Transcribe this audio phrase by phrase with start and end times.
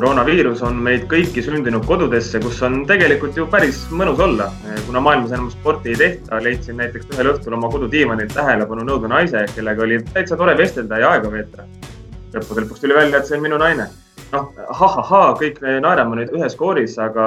[0.00, 4.46] koroonaviirus on meid kõiki sündinud kodudesse, kus on tegelikult ju päris mõnus olla.
[4.86, 9.42] kuna maailmas enam sporti ei tehta, leidsin näiteks ühel õhtul oma kodudiivanilt tähelepanu nõudva naise,
[9.54, 11.66] kellega oli täitsa tore vestelda ja aega veeta.
[12.32, 13.90] lõppude lõpuks tuli välja, et see on minu naine.
[14.32, 14.48] noh,
[14.80, 17.26] ha-ha-ha, kõik naerame nüüd ühes kooris, aga,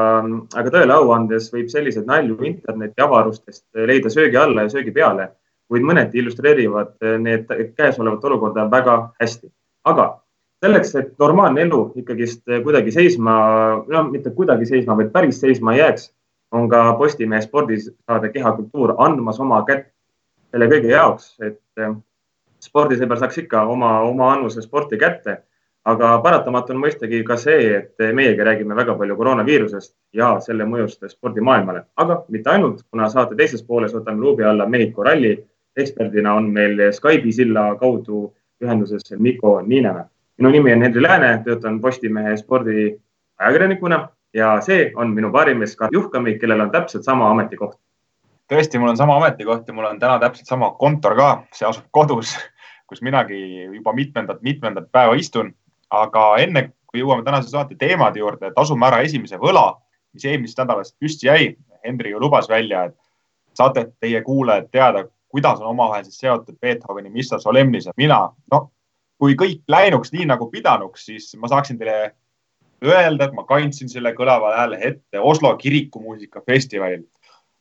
[0.56, 5.30] aga tõele au andes võib selliseid nalju interneti avarustest leida söögi alla ja söögi peale,
[5.70, 9.54] kuid mõneti illustreerivad need käesolevat olukorda väga hästi.
[9.86, 10.23] aga
[10.64, 13.34] selleks, et normaalne elu ikkagist kuidagi seisma,
[13.88, 16.10] no mitte kuidagi seisma, vaid päris seisma ei jääks,
[16.54, 19.90] on ka Postimehe spordisaade Kehakultuur andmas oma kätt
[20.54, 21.96] selle kõige jaoks, et eh,
[22.62, 25.42] spordisõber saaks ikka oma, oma annuse sporti kätte.
[25.92, 31.04] aga paratamatu on mõistagi ka see, et meiegi räägime väga palju koroonaviirusest ja selle mõjust
[31.12, 35.34] spordimaailmale, aga mitte ainult, kuna saate teises pooles võtame luubi alla Mehhiko ralli.
[35.76, 40.06] eksperdina on meil Skype'i silla kaudu ühenduses Mikko Niinemäe
[40.38, 46.38] minu nimi on Henri Lääne, töötan Postimehe spordiajakirjanikuna ja see on minu paarimees Karl Juhkami,
[46.40, 47.80] kellel on täpselt sama ametikoht.
[48.54, 51.86] tõesti, mul on sama ametikoht ja mul on täna täpselt sama kontor ka, see asub
[51.92, 52.36] kodus,
[52.88, 55.54] kus minagi juba mitmendat, mitmendat päeva istun.
[55.94, 59.76] aga enne kui jõuame tänase saate teemade juurde, tasume ära esimese võla,
[60.14, 61.56] mis eelmisest nädalast püsti jäi.
[61.86, 62.96] Henri ju lubas välja, et
[63.58, 68.20] saate teie kuulajad teada, kuidas on omavahel siis seotud Beethoveni Missa Solemnis ja mina,
[68.52, 68.60] no
[69.22, 72.14] kui kõik läinuks nii nagu pidanuks, siis ma saaksin teile
[72.84, 77.04] öelda, et ma kandsin selle kõlava hääle ette Oslo kirikumuusikafestivalil.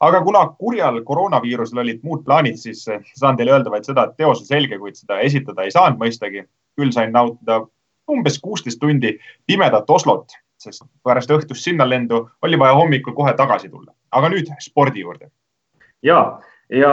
[0.02, 4.40] aga kuna kurjal koroonaviirusel olid muud plaanid, siis saan teile öelda vaid seda, et teos
[4.40, 6.44] on selge, kuid seda esitada ei saanud mõistagi.
[6.76, 7.60] küll sain nautida
[8.10, 13.68] umbes kuusteist tundi pimedat Oslot, sest pärast õhtust sinna lendu oli vaja hommikul kohe tagasi
[13.68, 13.92] tulla.
[14.10, 15.30] aga nüüd spordi juurde.
[16.02, 16.40] ja
[16.72, 16.92] ja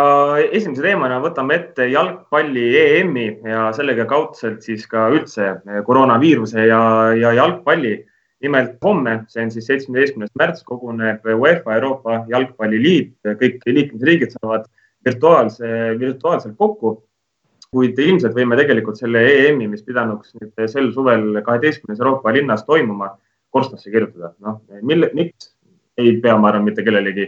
[0.51, 5.53] esimese teemana võtame ette jalgpalli EM-i ja sellega kaudselt siis ka üldse
[5.87, 6.81] koroonaviiruse ja,
[7.15, 7.97] ja jalgpalli.
[8.39, 14.63] nimelt homme, see on siis seitsmeteistkümnes märts, koguneb UEFA Euroopa Jalgpalliliit, kõik liikmesriigid saavad
[15.05, 15.67] virtuaalse,
[15.99, 17.03] virtuaalselt kokku.
[17.69, 23.11] kuid ilmselt võime tegelikult selle EM-i, mis pidanuks nüüd sel suvel kaheteistkümnes Euroopa linnas toimuma,
[23.51, 24.33] korstnasse kirjutada.
[24.39, 25.53] noh, mille, miks
[25.97, 27.27] ei pea, ma arvan, mitte kellelegi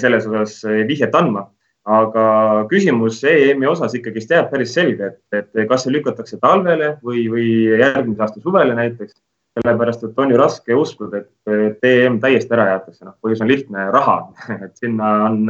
[0.00, 1.46] selles osas vihjet andma
[1.86, 2.26] aga
[2.70, 7.48] küsimus EM-i osas ikkagist jääb päris selge, et, et kas see lükatakse talvele või, või
[7.78, 9.14] järgmise aasta suvele näiteks.
[9.56, 13.86] sellepärast, et on ju raske uskuda, et, EM täiesti ära jäetakse, noh, põhjus on lihtne,
[13.94, 14.16] raha
[14.66, 15.46] et sinna on,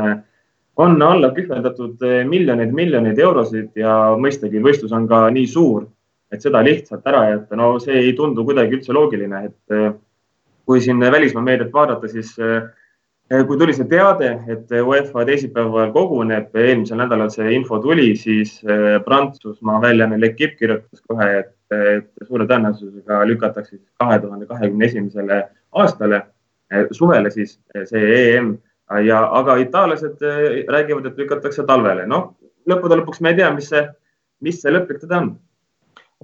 [0.77, 5.89] on alla kühveldatud miljoneid, miljoneid eurosid ja mõistagi võistlus on ka nii suur,
[6.31, 9.97] et seda lihtsalt ära jätta, no see ei tundu kuidagi üldse loogiline, et
[10.67, 12.67] kui siin välismaa meediat vaadata, siis äh,
[13.29, 19.01] kui tuli see teade, et UEFA teisipäeval koguneb, eelmisel nädalal see info tuli, siis eh,
[19.05, 25.41] Prantsusmaa väljaanne L'Equipe kirjutas kohe, et, et suure tõenäosusega lükatakse kahe tuhande kahekümne esimesele
[25.75, 26.23] aastale,
[26.71, 27.57] eh, suvele siis
[27.91, 28.53] see EM
[29.07, 30.23] ja, aga itaallased
[30.71, 32.07] räägivad, et lükatakse talvele.
[32.07, 32.37] noh,
[32.71, 33.83] lõppude lõpuks me ei tea, mis see,
[34.47, 35.33] mis see lõplik tõde on.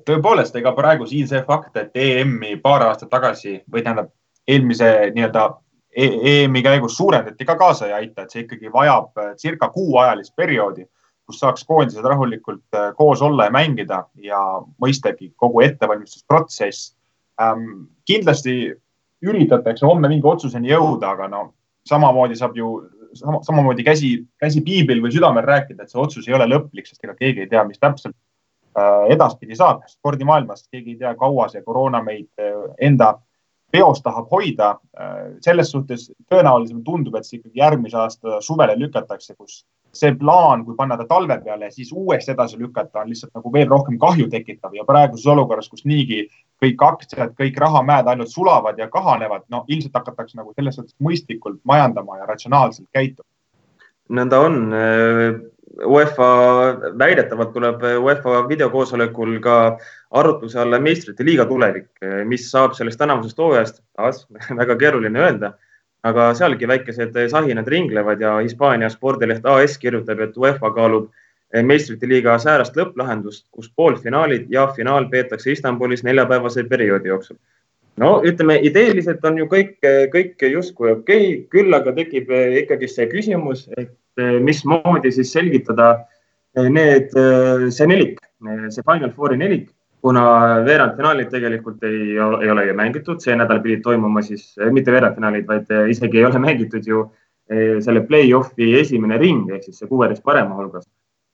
[0.06, 4.14] tõepoolest, ega praegu siin see fakt, et EM-i paar aastat tagasi või tähendab
[4.46, 5.50] eelmise nii-öelda
[5.92, 10.86] EM-i käigus suurendati ka kaasa ei aita, et see ikkagi vajab äh, circa kuuajalist perioodi,
[11.28, 14.40] kus saaks koondised rahulikult äh, koos olla ja mängida ja
[14.82, 16.94] mõistagi kogu ettevalmistusprotsess
[17.40, 17.88] ähm,.
[18.08, 18.72] kindlasti
[19.22, 21.42] üritatakse homme mingi otsuseni jõuda, aga no
[21.88, 22.72] samamoodi saab ju
[23.14, 27.04] sama, samamoodi käsi, käsi piiblil või südamel rääkida, et see otsus ei ole lõplik, sest
[27.04, 28.16] ega keegi ei tea, mis täpselt
[28.78, 32.32] äh, edaspidi saab spordimaailmas, keegi ei tea, kaua see koroona meid
[32.80, 33.18] enda
[33.72, 34.74] peos tahab hoida.
[35.00, 39.62] Äh, selles suhtes tõenäolisem tundub, et see ikkagi järgmise aasta suvele lükatakse, kus
[39.92, 43.68] see plaan, kui panna ta talve peale siis uuesti edasi lükata, on lihtsalt nagu veel
[43.68, 46.24] rohkem kahju tekitav ja praeguses olukorras, kus niigi
[46.62, 51.60] kõik aktsiad, kõik rahamäed ainult sulavad ja kahanevad, no ilmselt hakatakse nagu selles suhtes mõistlikult
[51.68, 53.28] majandama ja ratsionaalselt käituma.
[54.12, 54.56] nõnda on
[55.80, 56.28] UEFA,
[56.98, 59.56] väidetavalt tuleb UEFA videokoosolekul ka
[60.10, 61.88] arutluse alla meistrite liiga tulevik,
[62.28, 63.82] mis saab sellest tänavusest hooajast,
[64.60, 65.52] väga keeruline öelda,
[66.04, 71.08] aga sealgi väikesed sahinad ringlevad ja Hispaania spordileht AS kirjutab, et UEFA kaalub
[71.62, 77.36] meistrite liiga säärast lõpplahendust, kus poolfinaalid ja finaal peetakse Istanbulis neljapäevase perioodi jooksul.
[77.96, 79.74] no ütleme, ideeliselt on ju kõik,
[80.12, 82.30] kõik justkui okei okay,, küll aga tekib
[82.62, 85.92] ikkagi see küsimus, et mismoodi siis selgitada
[86.56, 88.20] eh, need, eh, see nelik,
[88.68, 89.70] see Final Fouri nelik,
[90.02, 90.24] kuna
[90.66, 95.70] veerandfinaalid tegelikult ei, ei ole ju mängitud, see nädal pidid toimuma siis mitte veerandfinaalid, vaid
[95.92, 97.04] isegi ei ole mängitud ju
[97.52, 100.86] selle play-off'i esimene ring ehk siis see kuueteist parema hulgas.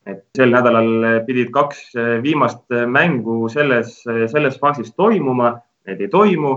[0.08, 1.92] et sel nädalal pidid kaks
[2.24, 5.54] viimast mängu selles, selles faasis toimuma,
[5.86, 6.52] need ei toimu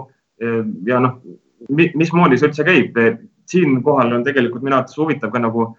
[0.88, 1.18] ja noh,
[1.70, 3.00] mismoodi see üldse käib?
[3.52, 5.72] siinkohal on tegelikult minu arvates huvitav ka nagu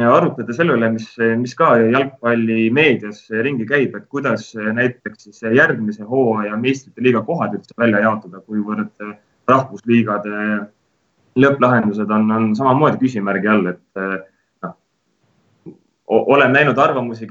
[0.00, 1.08] arutleda selle üle, mis,
[1.40, 7.76] mis ka jalgpallimeedias ringi käib, et kuidas näiteks siis järgmise hooaja meistrite liiga kohad üldse
[7.78, 9.04] välja jaotada, kuivõrd
[9.50, 10.32] rahvusliigade
[11.42, 14.02] lõpplahendused on, on samamoodi küsimärgi all, et
[14.64, 14.74] noh,
[16.08, 17.28] olen näinud arvamusi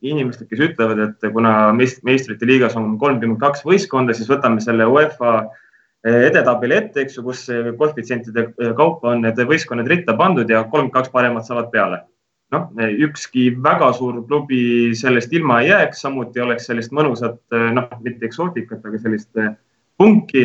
[0.00, 5.40] inimestelt, kes ütlevad, et kuna meistrite liigas on kolmkümmend kaks võistkonda, siis võtame selle UEFA
[6.06, 7.46] edetabeli ette, eks ju, kus
[7.78, 12.04] koefitsientide kaupa on need võistkonnad ritta pandud ja kolm, kaks paremat saavad peale.
[12.54, 18.28] noh, ükski väga suur klubi sellest ilma ei jääks, samuti oleks sellist mõnusat, noh, mitte
[18.28, 19.40] eksootikat, aga sellist
[19.98, 20.44] punki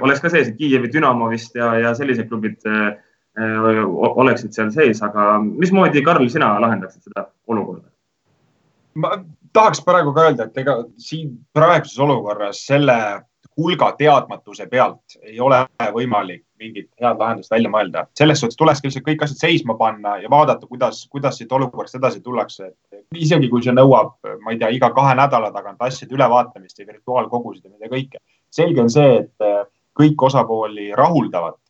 [0.00, 2.64] oleks ka sees, Kiievi Dünamo vist ja, ja sellised klubid
[3.36, 7.88] oleksid seal sees, aga mismoodi, Karl, sina lahendaksid seda olukorda?
[8.94, 9.14] ma
[9.52, 12.96] tahaks praegu ka öelda, et ega siin praeguses olukorras selle
[13.62, 15.60] hulga teadmatuse pealt ei ole
[15.94, 18.06] võimalik mingit head lahendust välja mõelda.
[18.18, 22.20] selles suhtes tulekski lihtsalt kõik asjad seisma panna ja vaadata, kuidas, kuidas siit olukorrast edasi
[22.20, 22.72] tullakse.
[23.14, 24.14] isegi kui see nõuab,
[24.44, 28.18] ma ei tea, iga kahe nädala tagant asjade ülevaatamist ja virtuaalkogusid ja mida kõike.
[28.50, 29.64] selge on see, et äh,
[29.98, 31.60] kõik osapooli rahuldavat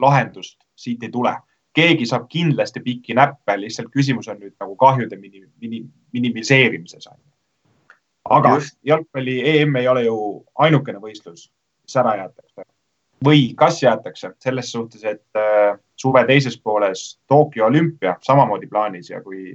[0.00, 1.36] lahendust siit ei tule
[1.76, 7.06] keegi saab kindlasti pikki näppe, lihtsalt küsimus on nüüd nagu kahjude minim, minim, minimiseerimises
[8.30, 8.78] aga Just.
[8.86, 10.18] jalgpalli EM ei ole ju
[10.58, 11.48] ainukene võistlus,
[11.84, 12.66] mis ära jäetakse
[13.24, 19.20] või kas jäetakse selles suhtes, et äh, suve teises pooles Tokyo olümpia samamoodi plaanis ja
[19.22, 19.54] kui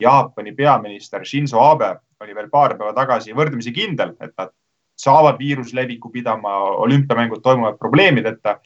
[0.00, 4.50] Jaapani peaminister Shinzo Abe oli veel paar päeva tagasi võrdlemisi kindel, et nad
[4.98, 6.54] saavad viirusleviku pidama,
[6.86, 8.58] olümpiamängud toimuvad probleemideta,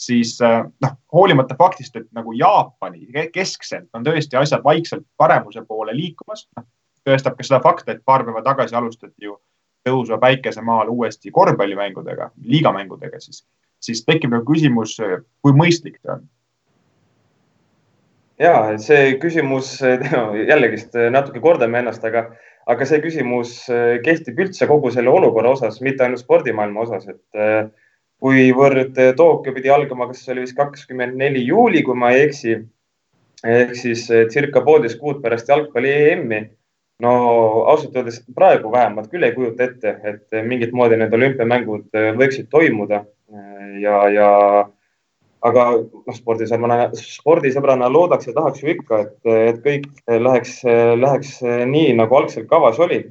[0.00, 5.96] siis äh, noh, hoolimata faktist, et nagu Jaapani keskselt on tõesti asjad vaikselt paremuse poole
[5.96, 6.68] liikumas, noh
[7.04, 9.38] tõestab ka seda fakti, et paar päeva tagasi alustati ju
[9.84, 13.44] tõusva päikesemaal uuesti korvpallimängudega, liigamängudega siis,
[13.84, 14.96] siis tekib nagu küsimus,
[15.44, 16.24] kui mõistlik see on?
[18.40, 22.26] ja see küsimus no, jällegist natuke kordame ennast, aga,
[22.70, 23.56] aga see küsimus
[24.04, 27.72] kehtib üldse kogu selle olukorra osas, mitte ainult spordimaailma osas, et
[28.24, 32.56] kuivõrd Tokyo pidi algama, kas see oli vist kakskümmend neli juuli, kui ma ei eksi,
[33.44, 36.44] ehk siis circa poolteist kuud pärast jalgpalli EM-i
[37.02, 37.12] no
[37.72, 42.50] ausalt öeldes praegu vähemalt küll ei kujuta ette, et mingit moodi need olümpiamängud äh, võiksid
[42.52, 43.04] toimuda
[43.80, 44.28] ja, ja
[45.44, 49.18] aga noh, spordisõbrana, spordisõbrana loodaks ja tahaks ju ikka, et,
[49.50, 50.60] et kõik läheks,
[51.00, 53.04] läheks nii, nagu algselt kavas oli.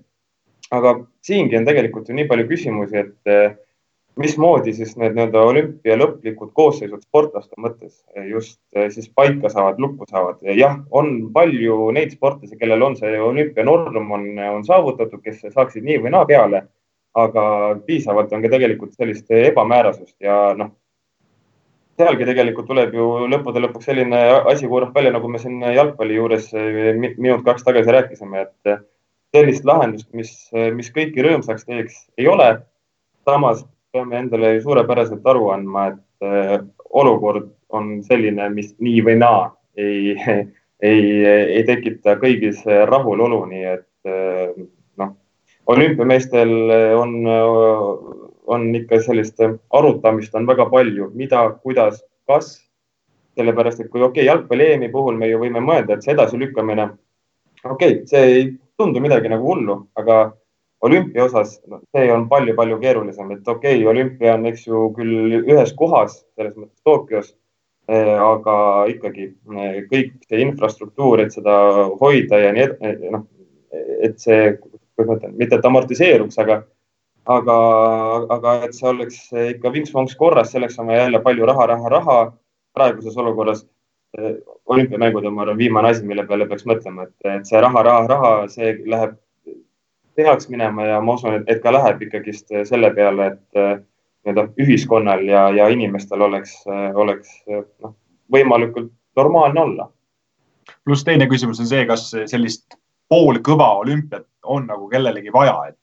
[0.74, 3.60] aga siingi on tegelikult ju nii palju küsimusi, et
[4.20, 10.06] mismoodi siis need nii-öelda olümpia lõplikud koosseisud sportlaste mõttes just eh, siis paika saavad, lukku
[10.10, 10.38] saavad?
[10.58, 16.00] jah, on palju neid sportlasi, kellel on see olümpianorm on, on saavutatud, kes saaksid nii
[16.06, 16.64] või naa peale,
[17.18, 17.44] aga
[17.88, 20.74] piisavalt on ka tegelikult sellist ebamäärasust ja noh,
[21.98, 24.24] sealgi tegelikult tuleb ju lõppude lõpuks selline
[24.54, 28.80] asi kuulab välja, nagu me siin jalgpalli juures eh, minut-kaks tagasi rääkisime, et
[29.34, 30.34] sellist lahendust, mis,
[30.78, 32.60] mis kõiki rõõmsaks teeks, ei ole.
[33.26, 33.64] samas
[33.94, 36.58] peame endale suurepäraselt aru andma, et äh,
[36.90, 39.44] olukord on selline, mis nii või naa
[39.78, 40.16] ei,
[40.90, 44.50] ei, ei tekita kõigis rahulolu, nii et äh,
[45.02, 45.14] noh,
[45.70, 46.54] olümpiameestel
[46.98, 47.14] on,
[48.52, 52.60] on ikka sellist arutamist on väga palju, mida, kuidas, kas.
[53.34, 56.84] sellepärast, et kui okei okay,, jalgpalli EM-i puhul me ju võime mõelda, et see edasilükkamine,
[57.66, 58.44] okei okay,, see ei
[58.78, 60.18] tundu midagi nagu hullu, aga
[60.84, 65.40] olümpia osas no, see on palju-palju keerulisem, et okei okay,, olümpia on, eks ju, küll
[65.40, 67.32] ühes kohas, selles mõttes Tokyos
[67.88, 68.58] eh,, aga
[68.92, 71.56] ikkagi eh, kõik see infrastruktuur, et seda
[72.02, 73.28] hoida ja nii edasi, eh, noh,
[74.04, 76.62] et see, kuidas ma ütlen, mitte et amortiseeruks, aga,
[77.38, 77.60] aga,
[78.38, 79.22] aga et see oleks
[79.56, 82.18] ikka vinks-vonks korras, selleks on vaja jälle palju raha, raha, raha
[82.76, 83.66] praeguses olukorras.
[84.18, 84.36] Eh,
[84.70, 88.04] olümpiamängud on, ma arvan, viimane asi, mille peale peaks mõtlema, et, et see raha, raha,
[88.12, 89.16] raha, see läheb
[90.16, 93.74] peaks minema ja ma usun, et ka läheb ikkagist selle peale, et eh,
[94.24, 97.96] nii-öelda ühiskonnal ja, ja inimestel oleks, eh, oleks eh, noh,
[98.34, 99.90] võimalikult normaalne olla.
[100.86, 102.78] pluss teine küsimus on see, kas sellist
[103.10, 105.80] poolkõva olümpiat on nagu kellelegi vaja, et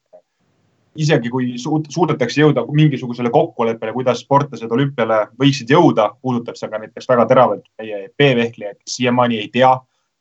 [0.95, 7.07] isegi kui suudetakse jõuda mingisugusele kokkuleppele, kuidas sportlased olümpiale võiksid jõuda, puudutab see ka näiteks
[7.07, 9.71] väga teravalt meie B-vehklejaid, kes siiamaani ei tea,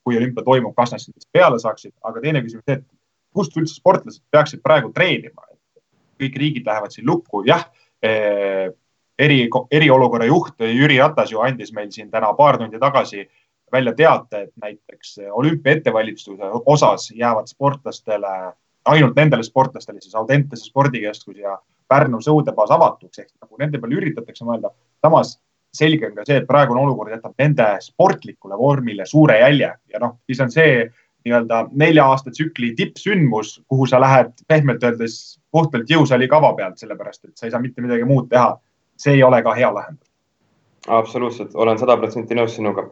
[0.04, 2.84] kui olümpia toimub, kas nad sinna peale saaksid, aga teine küsimus et
[3.34, 5.46] kust üldse sportlased peaksid praegu treenima?
[6.20, 7.62] kõik riigid lähevad siin lukku, jah
[8.04, 8.68] eh,
[9.20, 9.38] eri,
[9.72, 13.24] eriolukorra juht Jüri Ratas ju andis meil siin täna paar tundi tagasi
[13.72, 18.52] välja teate, et näiteks olümpia ettevalmistuse osas jäävad sportlastele,
[18.84, 21.58] ainult nendele sportlastele siis Audentese spordikeskus ja
[21.90, 24.70] Pärnu sõudebaas avatuks ehk nagu nende peale üritatakse mõelda.
[25.02, 25.38] samas
[25.74, 30.18] selge on ka see, et praegune olukord jätab nende sportlikule vormile suure jälje ja noh,
[30.26, 30.84] siis on see
[31.24, 37.24] nii-öelda nelja aasta tsükli tippsündmus, kuhu sa lähed pehmelt öeldes puhtalt jõusaali kava pealt, sellepärast
[37.24, 38.58] et sa ei saa mitte midagi muud teha.
[39.00, 40.08] see ei ole ka hea lahendus.
[40.88, 42.88] absoluutselt, olen sada protsenti nõus sinuga.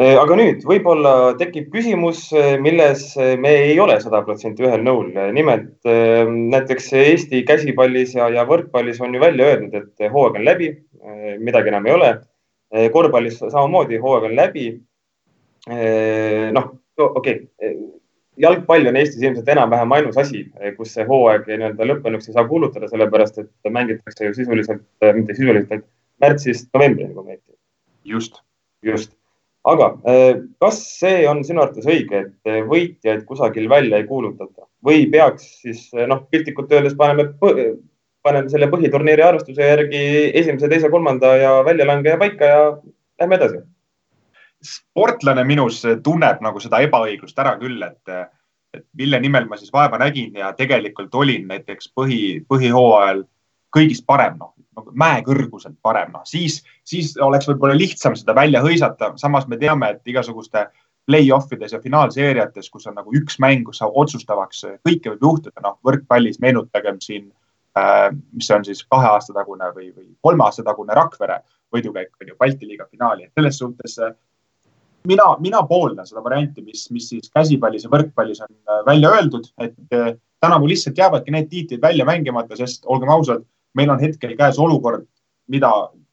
[0.00, 2.28] Aga nüüd võib-olla tekib küsimus,
[2.62, 3.02] milles
[3.42, 5.10] me ei ole sada protsenti ühel nõul.
[5.34, 10.46] nimelt äh, näiteks Eesti käsipallis ja, ja võrkpallis on ju välja öeldud, et hooaeg on
[10.46, 10.70] läbi,
[11.38, 12.12] midagi enam ei ole.
[12.92, 14.66] korvpallis samamoodi hooaeg on läbi.
[16.54, 16.70] noh,
[17.08, 17.74] okei okay.,
[18.40, 20.44] jalgpall on Eestis ilmselt enam-vähem ainus asi,
[20.76, 24.84] kus see hooaeg nii-öelda lõppenuks ei saa kuulutada, sellepärast et mängitakse ju sisuliselt,
[25.16, 25.86] mitte sisuliselt, vaid
[26.24, 27.56] märtsist novembrini, kui ma ei eksi.
[28.14, 28.40] just.
[28.86, 29.12] just.
[29.68, 29.90] aga
[30.62, 35.90] kas see on sinu arvates õige, et võitjaid kusagil välja ei kuulutata või peaks siis
[36.08, 37.26] noh, piltlikult öeldes paneme,
[38.24, 40.00] paneme selle põhiturniiri arvestuse järgi
[40.32, 42.64] esimese, teise, kolmanda ja väljalangeja paika ja
[43.20, 43.60] lähme edasi
[44.64, 48.30] sportlane minus tunneb nagu seda ebaõiglust ära küll, et,
[48.76, 53.24] et mille nimel ma siis vaeva nägin ja tegelikult olin näiteks põhi, põhihooajal
[53.74, 59.12] kõigist parem, noh, nagu mäekõrguselt parem, noh siis, siis oleks võib-olla lihtsam seda välja hõisata.
[59.16, 60.66] samas me teame, et igasuguste
[61.06, 65.78] play-off ides ja finaalseeriates, kus on nagu üks mäng, kus otsustavaks kõike võib juhtuda, noh
[65.86, 67.30] võrkpallis meenutagem siin
[67.78, 71.40] äh,, mis on siis kahe aasta tagune või, või kolme aasta tagune Rakvere
[71.74, 73.98] võidukäik on ju Balti liiga finaali, et selles suhtes
[75.08, 79.48] mina, mina pooldan seda varianti, mis, mis siis käsipallis ja võrkpallis on äh, välja öeldud,
[79.62, 84.36] et äh, tänavu lihtsalt jäävadki need tiitlid välja mängimata, sest olgem ausad, meil on hetkel
[84.38, 85.06] käes olukord,
[85.50, 85.70] mida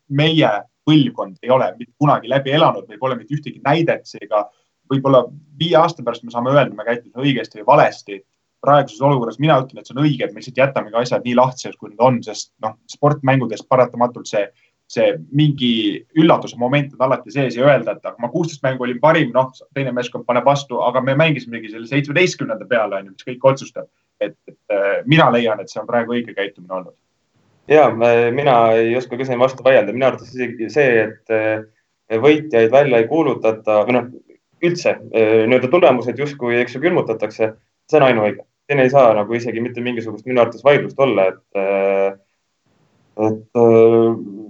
[0.07, 0.51] meie
[0.87, 4.45] põlvkond ei ole mitte kunagi läbi elanud, meil pole mitte ühtegi näidet, seega
[4.91, 5.25] võib-olla
[5.59, 8.23] viie aasta pärast me saame öelda, me käitusime õigesti või valesti.
[8.61, 11.77] praeguses olukorras mina ütlen, et see on õige, et me lihtsalt jätamegi asjad nii lahtiseks,
[11.77, 14.47] kui need on, sest noh, sportmängudes paratamatult see
[14.87, 15.71] see mingi
[16.15, 19.49] üllatuse moment on alati sees ja öelda, et aga ma kuusteist mängu olin parim, noh,
[19.75, 23.89] teine meeskond paneb vastu, aga me mängisimegi selle seitsmeteistkümnenda peale, on ju, mis kõik otsustab.
[24.19, 26.95] et, et äh, mina leian, et see on praegu õige käitumine olnud.
[27.67, 27.89] ja
[28.33, 31.67] mina ei oska ka siin vastu vaielda, minu arvates isegi see, et äh,
[32.23, 34.07] võitjaid välja ei kuulutata või noh,
[34.63, 37.51] üldse äh, nii-öelda tulemused justkui, eks ju, külmutatakse,
[37.91, 38.47] see on ainuõige.
[38.67, 42.23] siin ei saa nagu isegi mitte mingisugust minu arvates vaidlust olla, et
[43.17, 43.57] et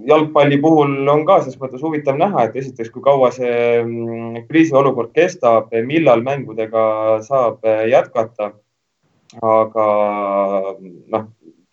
[0.06, 3.52] jalgpalli puhul on ka selles mõttes huvitav näha, et esiteks, kui kaua see
[3.82, 6.82] mm, kriisiolukord kestab, millal mängudega
[7.26, 8.52] saab äh, jätkata.
[9.44, 9.86] aga
[11.12, 11.24] noh,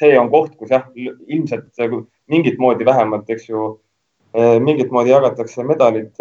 [0.02, 1.70] see on koht, kus jah, ilmselt
[2.28, 3.70] mingit moodi vähemalt, eks ju,
[4.36, 6.12] äh, mingit moodi jagatakse medalid,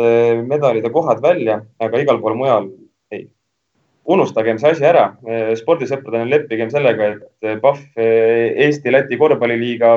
[0.46, 2.70] medalid ja kohad välja, aga igal pool mujal
[3.10, 3.26] ei.
[4.04, 5.16] unustagem see asi ära,
[5.56, 9.94] spordisõpradena leppigem sellega, et PAF Eesti-Läti korvpalliliiga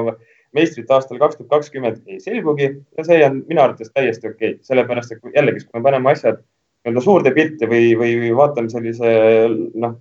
[0.55, 4.63] meistrit aastal kaks tuhat kakskümmend ei selgugi ja see on minu arvates täiesti okei okay.,
[4.67, 9.13] sellepärast et jällegi, kui me paneme asjad nii-öelda suurde pilti või, või vaatame sellise
[9.75, 9.95] noh,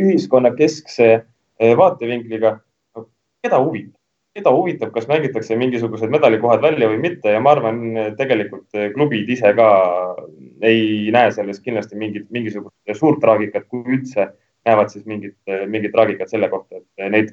[0.00, 2.54] ühiskonnakeskse eh, vaatevinkliga
[2.96, 3.06] no,,
[3.44, 3.96] keda huvitab,
[4.38, 7.82] keda huvitab, kas mängitakse mingisugused medalikohad välja või mitte ja ma arvan,
[8.18, 9.68] tegelikult klubid ise ka
[10.64, 14.30] ei näe selles kindlasti mingit, mingisugust suurt traagikat, kui üldse
[14.66, 15.36] näevad siis mingit,
[15.68, 17.32] mingit traagikat selle kohta, et neid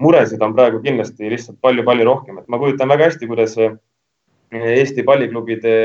[0.00, 3.76] muresid on praegu kindlasti lihtsalt palju-palju rohkem, et ma kujutan väga hästi, kuidas eh,
[4.54, 5.76] Eesti palliklubide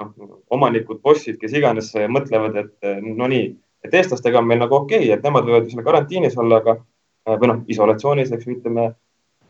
[0.00, 0.10] noh,
[0.54, 3.46] omanikud, bossid, kes iganes eh, mõtlevad, et eh, no nii,
[3.84, 6.78] et eestlastega on meil nagu okei okay,, et nemad võivad ju seal karantiinis olla, aga
[7.40, 8.88] või noh, isolatsioonis, eks ju, ütleme,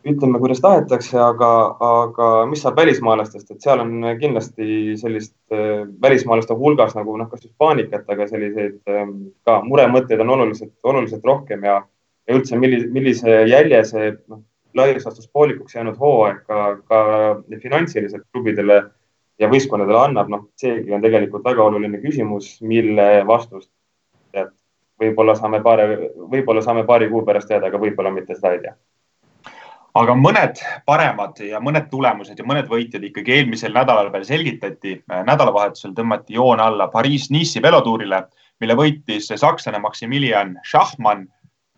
[0.07, 1.49] ütleme, kuidas tahetakse, aga,
[1.83, 5.35] aga mis saab välismaalastest, et seal on kindlasti sellist
[6.05, 11.67] välismaalaste hulgas nagu noh, kas just paanikat, aga selliseid ka muremõtteid on oluliselt, oluliselt rohkem
[11.67, 11.81] ja
[12.29, 14.43] ja üldse, millise, millise jälje see noh,
[14.75, 17.01] laias laastus poolikuks jäänud hooaeg ka, ka
[17.63, 18.81] finantsiliselt klubidele
[19.39, 23.71] ja võistkondadele annab, noh, seegi on tegelikult väga oluline küsimus, mille vastust
[25.01, 28.75] võib-olla saame paari, võib-olla saame paari kuu pärast teada, aga võib-olla mitte, seda ei tea
[29.95, 34.97] aga mõned paremad ja mõned tulemused ja mõned võitjad ikkagi eelmisel nädalal veel selgitati.
[35.07, 38.25] nädalavahetusel tõmmati joon alla Pariis-Nice'i velotuurile,
[38.61, 41.29] mille võitis sakslane Maximilian Schachmann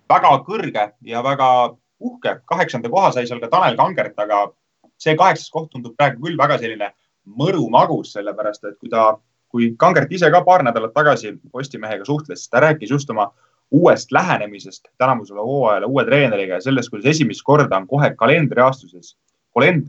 [0.08, 1.48] väga kõrge ja väga
[2.00, 2.40] uhke.
[2.44, 4.46] kaheksanda koha sai seal ka Tanel Kangert, aga
[4.98, 6.92] see kaheksas koht tundub praegu küll väga selline
[7.26, 9.16] mõru magus, sellepärast et kui ta,
[9.50, 13.30] kui Kangert ise ka paar nädalat tagasi Postimehega suhtles, siis ta rääkis just oma
[13.70, 19.16] uuest lähenemisest tänavusele hooajale uue treeneriga ja sellest, kuidas esimest korda on kohe kalendriaastuses,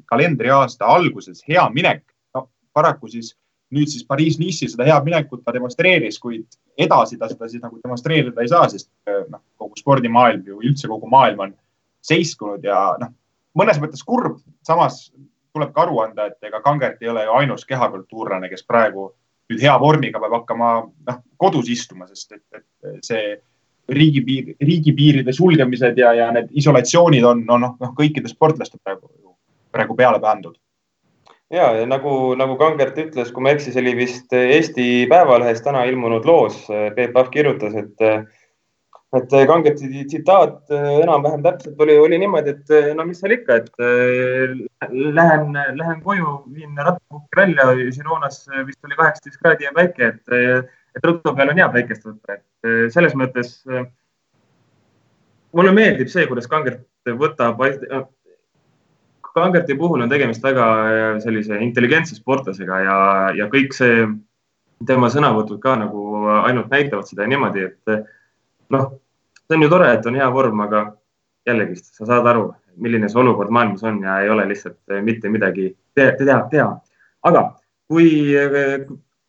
[0.06, 2.04] kalendriaasta alguses hea minek.
[2.34, 3.38] no paraku siis
[3.76, 6.46] nüüd siis Pariis-Nice'il seda head minekut ta demonstreeris, kuid
[6.80, 8.90] edasi ta seda siis nagu demonstreerida ei saa, sest
[9.32, 11.56] noh, kogu spordimaailm ju üldse kogu maailm on
[12.08, 13.12] seiskunud ja noh,
[13.58, 15.08] mõnes mõttes kurb, samas
[15.54, 19.10] tuleb ka aru anda, et ega Kangert ei ole ju ainus kehakultuurlane, kes praegu
[19.52, 23.38] nüüd hea vormiga peab hakkama noh, kodus istuma, sest et, et see
[23.88, 29.10] riigipiir, riigipiiride sulgemised ja, ja need isolatsioonid on noh, noh, noh kõikide sportlaste praegu,
[29.72, 30.58] praegu peale pandud.
[31.54, 35.64] Ja, ja nagu, nagu Kangert ütles, kui ma ei eksi, see oli vist Eesti Päevalehes
[35.66, 36.66] täna ilmunud loos.
[36.68, 38.06] Peep Pahv kirjutas, et
[39.16, 43.62] et äh, Kangeti tsitaat äh, enam-vähem täpselt oli, oli niimoodi, et no mis seal ikka,
[43.62, 43.70] et
[44.92, 51.08] lähen, lähen koju, viin rattapuhki välja, Žironas vist oli kaheksateist kraadi ja päike, et, et
[51.08, 53.56] ruttu peal on hea päikest võtta, et selles mõttes
[55.56, 57.64] mulle meeldib see, kuidas Kangert võtab,
[59.38, 60.68] Kangerti puhul on tegemist väga
[61.24, 62.98] sellise intelligentse sportlasega ja,
[63.38, 64.06] ja kõik see
[64.88, 68.08] tema sõnavõtud ka nagu ainult näitavad seda niimoodi, et
[68.74, 68.90] noh,
[69.48, 70.84] see on ju tore, et on hea vorm, aga
[71.48, 72.50] jällegist sa saad aru,
[72.84, 76.74] milline see olukord maailmas on ja ei ole lihtsalt eh, mitte midagi te teha, teha.
[77.26, 77.48] aga
[77.88, 78.10] kui,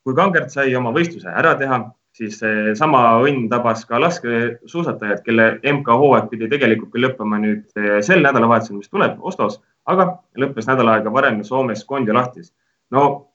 [0.04, 1.80] kui Kangert sai oma võistluse ära teha,
[2.18, 2.40] siis
[2.78, 7.68] sama õnn tabas ka laskesuusatajad, kelle MK-hooaeg pidi tegelikult küll lõppema nüüd
[8.04, 12.52] sel nädalavahetusel, mis tuleb Oslos, aga lõppes nädal aega varem Soomes Kondjalahtis.
[12.90, 13.28] no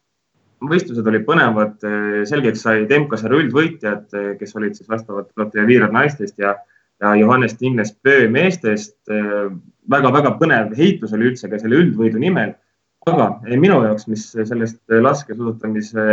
[0.69, 1.79] võistlused olid põnevad,
[2.29, 4.05] selgeks said MK-sarja üldvõitjad,
[4.39, 6.55] kes olid siis vastavalt Lotte ja Viirad naistest ja,
[7.03, 8.97] ja Johannes Tingnes Pöö meestest.
[9.91, 12.53] väga-väga põnev heitlus oli üldse ka selle üldvõidu nimel.
[13.05, 13.25] aga
[13.59, 16.03] minu jaoks, mis sellest laskesuusatamise,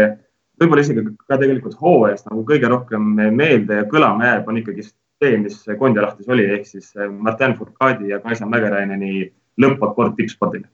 [0.59, 5.37] võib-olla isegi ka tegelikult hooajast nagu kõige rohkem meelde ja kõlama jääb, on ikkagi see,
[5.39, 10.69] mis Kondjalahtis oli, ehk siis Martin Fourcadi ja Kaisa Mägeraineni lõppakord tippspordile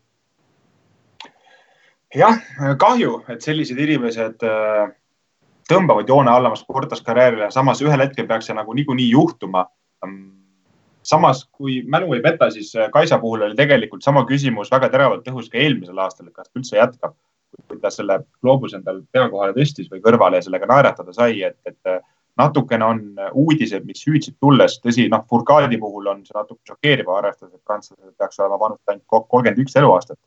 [2.17, 2.39] jah,
[2.81, 4.89] kahju, et sellised inimesed äh,
[5.71, 9.67] tõmbavad joone alla oma sportlaskarjäärile, samas ühel hetkel peaks see nagu niikuinii juhtuma.
[11.07, 15.29] samas, kui mälu ei peta, siis äh, Kaisa puhul oli tegelikult sama küsimus väga teravalt
[15.29, 17.15] õhus ka eelmisel aastal, kas ta üldse jätkab.
[17.69, 21.57] kui ta selle gloobuse endal pea kohale tõstis või kõrvale ja sellega naeratada sai, et,
[21.65, 22.03] et äh,
[22.37, 23.01] natukene on
[23.33, 28.13] uudised, mis hüüdsid tulles, tõsi, noh, Furcadi puhul on see natuke šokeeriv, arvestades, et prantslased
[28.19, 30.19] peaks olema vanust ainult kolmkümmend üks eluaastat.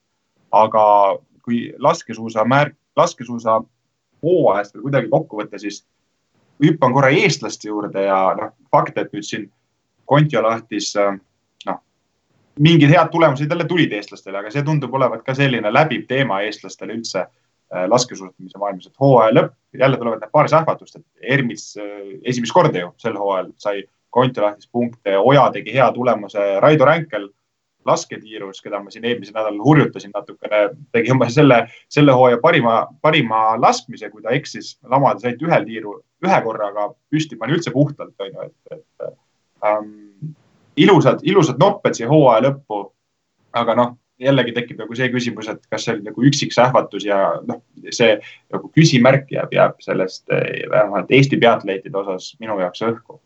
[0.51, 0.83] aga
[1.45, 3.59] kui laskesuusa märk, laskesuusa
[4.25, 5.83] hooajast veel kuidagi kokku võtta, siis
[6.63, 9.49] hüppan korra eestlaste juurde ja noh, fakt, et nüüd siin
[10.09, 11.77] Kontiolahtis noh,
[12.57, 16.97] mingid head tulemused jälle tulid eestlastele, aga see tundub olevat ka selline läbiv teema eestlastele
[16.97, 17.29] üldse äh,
[17.87, 22.85] laskesuusatamise maailmas, et hooaja lõpp, jälle tulevad need paar sähvatust, et Ermis äh, esimest korda
[22.85, 27.27] ju sel hooajal sai Kontiolahtis punkte, Oja tegi hea tulemuse, Raido Ränkel
[27.85, 31.59] lasketiirus, keda ma siin eelmisel nädalal hurjutasin natukene, tegi umbes selle,
[31.91, 37.37] selle hooaja parima, parima laskmise, kui ta eksis lamada said ühel tiiru ühe korraga püsti,
[37.39, 40.33] pani üldse puhtalt, onju, et, et ähm,
[40.79, 42.87] ilusad, ilusad nopped siia hooaja lõppu.
[43.59, 47.19] aga noh, jällegi tekib nagu see küsimus, et kas see oli nagu üksik sähvatus ja
[47.47, 47.61] noh,
[47.95, 48.17] see
[48.51, 53.19] nagu küsimärk jääb, jääb sellest eh, vähemalt Eesti peatleitide osas minu jaoks õhku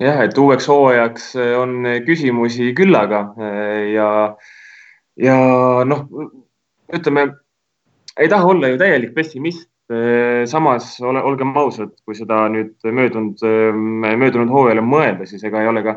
[0.00, 4.08] jah, et uueks hooajaks eh, on küsimusi küllaga eh, ja,
[5.20, 5.36] ja
[5.88, 6.06] noh,
[6.96, 7.28] ütleme,
[8.16, 9.68] ei taha olla ju täielik pessimist.
[10.46, 13.40] samas ole, olgem ausad, kui seda nüüd möödunud,
[14.22, 15.96] möödunud hooajale mõelda, siis ega ei ole ka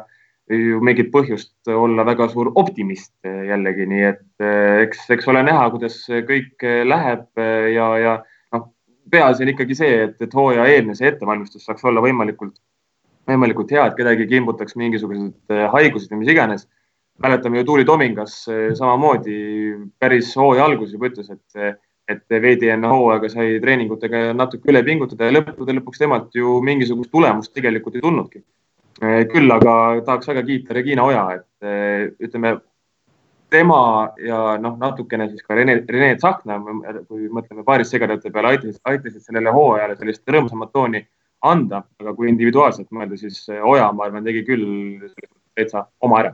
[0.53, 4.45] ju mingit põhjust olla väga suur optimist jällegi, nii et
[4.83, 5.97] eks, eks ole näha, kuidas
[6.29, 8.13] kõik läheb ja, ja
[8.55, 8.69] noh,
[9.11, 12.55] peaasi on ikkagi see, et, et hooaja eelne see ettevalmistus saaks olla võimalikult
[13.29, 16.67] võimalikult hea, et kedagi kimbutaks mingisugused haigused või mis iganes.
[17.23, 19.35] mäletame ju Tuuli Tomingas samamoodi
[19.99, 21.77] päris hooaja alguses juba ütles, et,
[22.09, 27.11] et veidi enne hooaega sai treeningutega natuke üle pingutada ja lõppude lõpuks temalt ju mingisugust
[27.11, 28.43] tulemust tegelikult ei tulnudki.
[29.03, 29.73] Äh, küll aga
[30.05, 32.57] tahaks väga kiita Regina Oja, et ütleme
[33.53, 33.79] tema
[34.17, 36.57] ja noh, natukene siis ka Rene, Rene Tsahkna,
[37.07, 41.03] kui mõtleme paarissegadate peale, aitasid, aitasid sellele hooajale sellist rõõmsamat tooni
[41.45, 45.03] anda, aga kui individuaalselt mõelda, siis Oja, ma arvan, tegi küll
[45.57, 46.33] täitsa oma ära.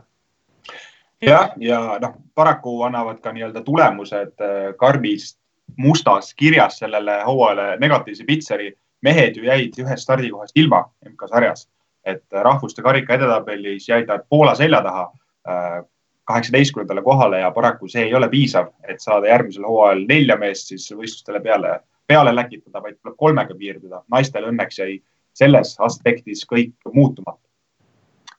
[1.21, 4.45] jah, ja noh, paraku annavad ka nii-öelda tulemused
[4.79, 5.39] karbist
[5.77, 8.71] mustas kirjas sellele hooajale negatiivse pitseri.
[9.01, 11.69] mehed ju jäid ühest stardikohast ilma MK-sarjas,
[12.06, 15.06] et rahvuste karika edetabelis jäid nad Poola selja taha
[15.48, 15.84] äh,
[16.30, 20.92] kaheksateistkümnendale kohale ja paraku see ei ole piisav, et saada järgmisel hooajal nelja meest siis
[20.94, 24.04] võistlustele peale peale läkitada, vaid tuleb kolmega piirduda.
[24.12, 24.98] naistel õnneks jäi
[25.38, 27.44] selles aspektis kõik muutumatu.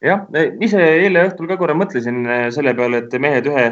[0.02, 0.24] jah,
[0.64, 3.66] ise eile õhtul ka korra mõtlesin eh, selle peale, et mehed ühe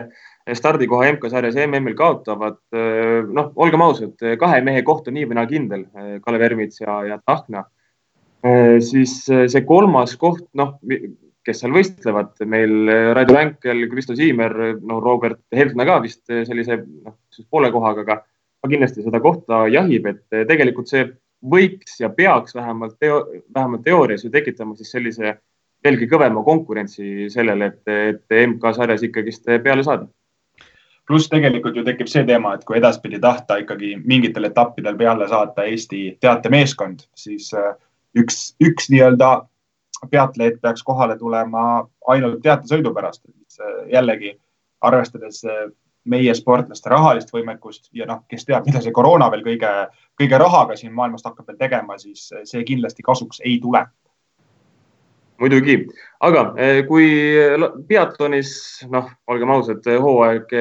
[0.58, 2.60] stardikoha MK-sarjas MM-il kaotavad.
[2.72, 5.84] Eh, noh, olgem ausad, kahe mehe koht on nii või naa kindel,
[6.24, 7.64] Kalev Ermits ja, ja Tahna.
[8.84, 10.76] Siis see kolmas koht, noh,
[11.44, 12.34] kes seal võistlevad.
[12.46, 17.16] meil Raido Vänkel, Kristo Siimer, no Robert Heltna ka vist sellise noh,
[17.50, 21.08] poole kohaga, aga kindlasti seda kohta jahib, et tegelikult see
[21.42, 23.24] võiks ja peaks vähemalt teo,,
[23.54, 25.36] vähemalt teoorias ju tekitama siis sellise
[25.84, 30.08] veelgi kõvema konkurentsi sellele, et, et MK-sarjas ikkagist peale saada
[31.08, 35.64] pluss tegelikult ju tekib see teema, et kui edaspidi tahta ikkagi mingitel etappidel peale saata
[35.64, 37.70] Eesti teatemeeskond, siis äh,
[38.22, 39.32] üks, üks nii-öelda
[40.10, 43.24] peatleet peaks kohale tulema ainult teatesõidu pärast.
[43.58, 44.34] Äh, jällegi
[44.84, 45.68] arvestades äh,
[46.08, 49.72] meie sportlaste rahalist võimekust ja noh, kes teab, mida see koroona veel kõige,
[50.18, 53.82] kõige rahaga siin maailmas hakkab veel tegema, siis see kindlasti kasuks ei tule
[55.38, 55.76] muidugi,
[56.26, 56.42] aga
[56.88, 57.08] kui
[57.90, 58.50] peatonis,
[58.90, 60.54] noh, olgem ausad, hooaeg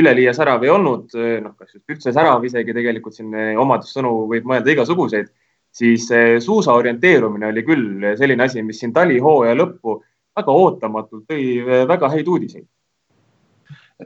[0.00, 4.74] üleliia särav ei olnud, noh, kas just üldse särav, isegi tegelikult siin omadussõnu võib mõelda
[4.74, 5.30] igasuguseid,
[5.72, 6.08] siis
[6.44, 10.00] suusa orienteerumine oli küll selline asi, mis siin talihooaja lõppu
[10.36, 11.44] väga ootamatult tõi
[11.88, 12.66] väga häid uudiseid.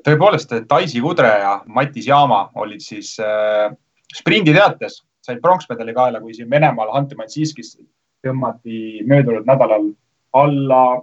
[0.05, 3.71] tõepoolest, Daisy Kudre ja Matis Jaama olid siis äh,
[4.15, 7.77] sprinditeates, said pronksmedali kaela, kui siin Venemaal Hunter Mansiskis
[8.25, 9.93] tõmmati möödunud nädalal
[10.35, 11.03] alla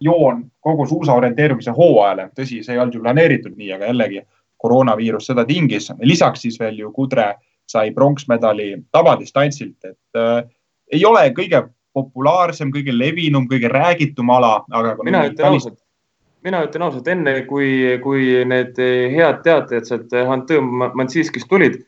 [0.00, 2.30] joon kogu suusa orienteerumise hooajale.
[2.36, 4.22] tõsi, see ei olnud ju planeeritud nii, aga jällegi
[4.56, 5.90] koroonaviirus seda tingis.
[6.00, 7.34] lisaks siis veel ju Kudre
[7.70, 10.42] sai pronksmedali tavadistantsilt, et äh,
[10.92, 11.64] ei ole kõige
[11.96, 14.96] populaarsem, kõige levinum, kõige räägitum ala, aga.
[15.06, 15.78] mina ütlen ausalt,
[16.46, 18.78] mina ütlen ausalt, enne kui, kui need
[19.14, 20.62] head teatajad sealt Antõõ
[20.94, 21.80] Mantsiskist tulid,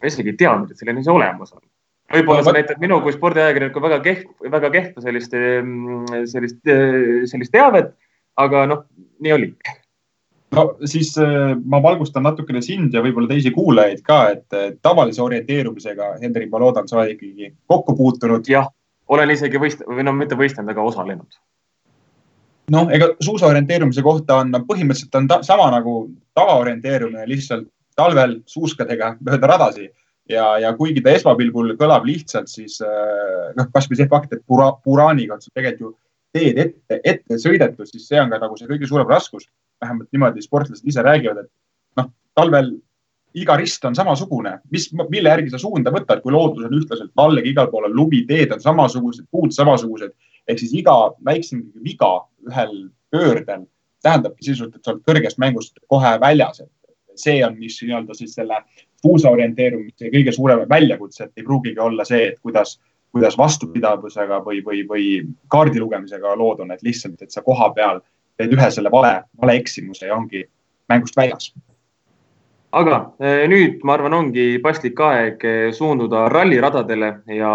[0.00, 1.64] ma isegi ei teadnud, et selline asi olemas on
[2.12, 5.34] võib-olla sa näitad minu kui spordiajakirjaniku väga keht, väga kehva sellist,
[6.30, 6.60] sellist,
[7.30, 7.94] sellist teavet,
[8.40, 8.84] aga noh,
[9.24, 9.50] nii oli.
[10.56, 16.14] No siis äh, ma valgustan natukene sind ja võib-olla teisi kuulajaid ka, et tavalise orienteerumisega,
[16.22, 18.46] Hendrik, ma loodan, sa oled ikkagi kokku puutunud.
[18.48, 18.68] jah,
[19.08, 21.40] olen isegi võist-, või no mitte võistelnud, aga osalenud.
[22.74, 29.14] noh, ega suusa orienteerumise kohta on põhimõtteliselt on ta, sama nagu tavaorienteerumine, lihtsalt talvel suuskadega
[29.20, 29.92] mööda radasid
[30.28, 34.72] ja, ja kuigi ta esmapilgul kõlab lihtsalt, siis äh, noh, kasvõi see fakt, et pura,
[34.84, 35.94] puraaniga on sul tegelikult ju
[36.34, 39.46] teed ette, ette sõidetud, siis see on ka nagu see kõige suurem raskus.
[39.84, 42.72] Vähemalt niimoodi sportlased ise räägivad, et noh, talvel
[43.34, 47.42] iga rist on samasugune, mis, mille järgi sa suunda võtad, kui loodus on ühtlaselt valge,
[47.50, 50.14] igal pool on lumi, teed on samasugused, puud samasugused.
[50.48, 50.92] ehk siis iga
[51.24, 52.10] väiksem viga
[52.46, 52.74] ühel
[53.10, 53.64] pöördel
[54.04, 56.62] tähendabki sisuliselt, et sa oled kõrgest mängust kohe väljas,
[57.16, 58.58] see on, mis nii-öelda siis selle
[59.02, 62.76] puusa orienteerumise kõige suurem väljakutse, et ei pruugigi olla see, et kuidas,
[63.14, 65.06] kuidas vastupidavusega või, või, või
[65.52, 68.02] kaardi lugemisega lood on, et lihtsalt, et sa koha peal
[68.38, 70.44] teed ühe selle vale, vale eksimuse ja ongi
[70.90, 71.52] mängust väljas.
[72.74, 77.52] aga eh, nüüd, ma arvan, ongi paslik aeg eh, suunduda ralliradadele ja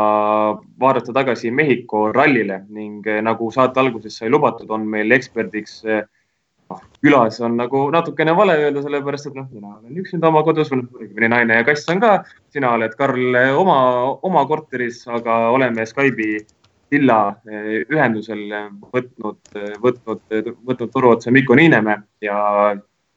[0.80, 6.80] vaadata tagasi Mehhiko rallile ning eh, nagu saate alguses sai lubatud, on meil eksperdiks noh,
[7.04, 11.34] külas on nagu natukene vale öelda, sellepärast et noh, mina olen üksinda oma kodus, õigemini
[11.36, 12.22] naine ja kass on ka.
[12.56, 13.80] sina oled, Karl, oma,
[14.24, 16.40] oma korteris, aga oleme Skype'i
[16.90, 18.46] silla eh, ühendusel
[18.94, 20.22] võtnud, võtnud,
[20.66, 22.40] võtnud turu otsa Mikko Niinemäe ja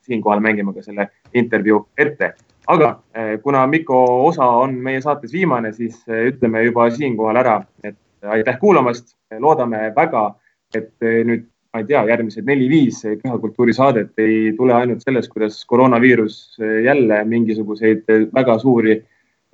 [0.03, 2.35] siinkohal mängime ka selle intervjuu ette.
[2.67, 7.63] aga eh, kuna Mikko osa on meie saates viimane, siis eh, ütleme juba siinkohal ära,
[7.85, 10.35] et aitäh kuulamast, loodame väga,
[10.75, 16.59] et nüüd ma ei tea, järgmised neli-viis kehakultuuri saadet ei tule ainult sellest, kuidas koroonaviirus
[16.85, 18.05] jälle mingisuguseid
[18.35, 18.99] väga suuri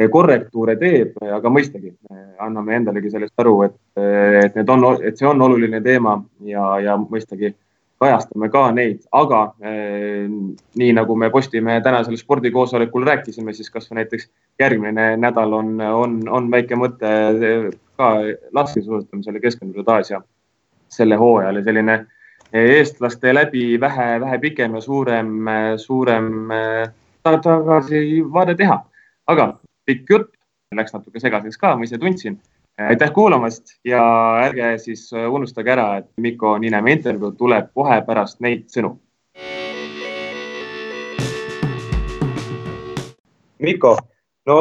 [0.06, 1.90] korrektuure teeb, aga mõistagi
[2.38, 6.94] anname endalegi sellest aru, et, et need on, et see on oluline teema ja, ja
[7.00, 7.50] mõistagi
[7.98, 10.28] kajastame ka neid, aga eh,
[10.78, 14.28] nii nagu me Postimehe tänasel spordikoosolekul rääkisime, siis kasvõi näiteks
[14.60, 17.10] järgmine nädal on, on, on väike mõte
[17.98, 18.12] ka
[18.54, 20.22] laskesuusatamisele keskenduda taas ja
[20.94, 21.98] selle hooajal ja selline
[22.54, 25.34] eestlaste läbi vähe, vähe pikem ja suurem,
[25.82, 26.30] suurem
[27.26, 28.78] tagasivaade teha.
[29.26, 29.52] aga
[29.88, 30.32] pikk jutt,
[30.76, 32.38] läks natuke segaseks ka, ma ise tundsin.
[32.78, 34.00] aitäh kuulamast ja
[34.44, 38.92] ärge siis unustage ära, et Mikko Niinemäe intervjuu tuleb kohe pärast neid sõnu.
[43.58, 43.96] Mikko,
[44.46, 44.58] no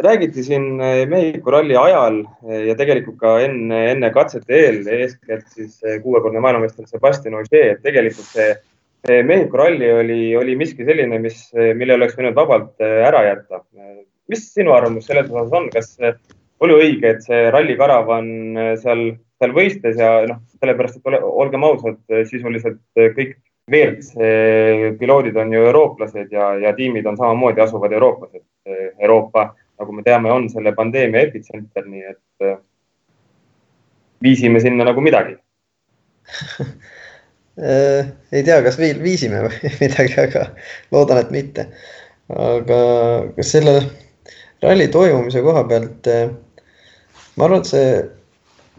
[0.00, 2.22] räägiti siin eh, Mehhiko ralli ajal
[2.64, 8.30] ja tegelikult ka enne, enne katsete eel, eeskätt siis kuuekordne maailmameister Sebastian Ogier, et tegelikult
[8.32, 13.60] see Mehhiko ralli oli, oli miski selline, mis, mille oleks võinud vabalt ära jätta.
[14.30, 15.94] Mis sinu arvamus selles osas on, kas
[16.60, 18.26] oli õige, et see rallikaravan
[18.82, 19.06] seal,
[19.40, 22.82] seal võistles ja noh, sellepärast, et ole, olgem ausad, sisuliselt
[23.16, 23.38] kõik
[23.70, 28.44] WRC piloodid on ju eurooplased ja, ja tiimid on samamoodi asuvad eurooplased,
[28.98, 32.58] Euroopa nagu me teame, on selle pandeemia epitsenter, nii et äh,
[34.22, 35.38] viisime sinna nagu midagi.
[38.36, 40.46] ei tea, kas viisime või midagi, aga
[40.92, 41.66] loodan, et mitte.
[42.30, 42.80] aga
[43.38, 43.74] kas selle
[44.62, 46.08] ralli toimumise koha pealt,
[47.36, 47.92] ma arvan, et see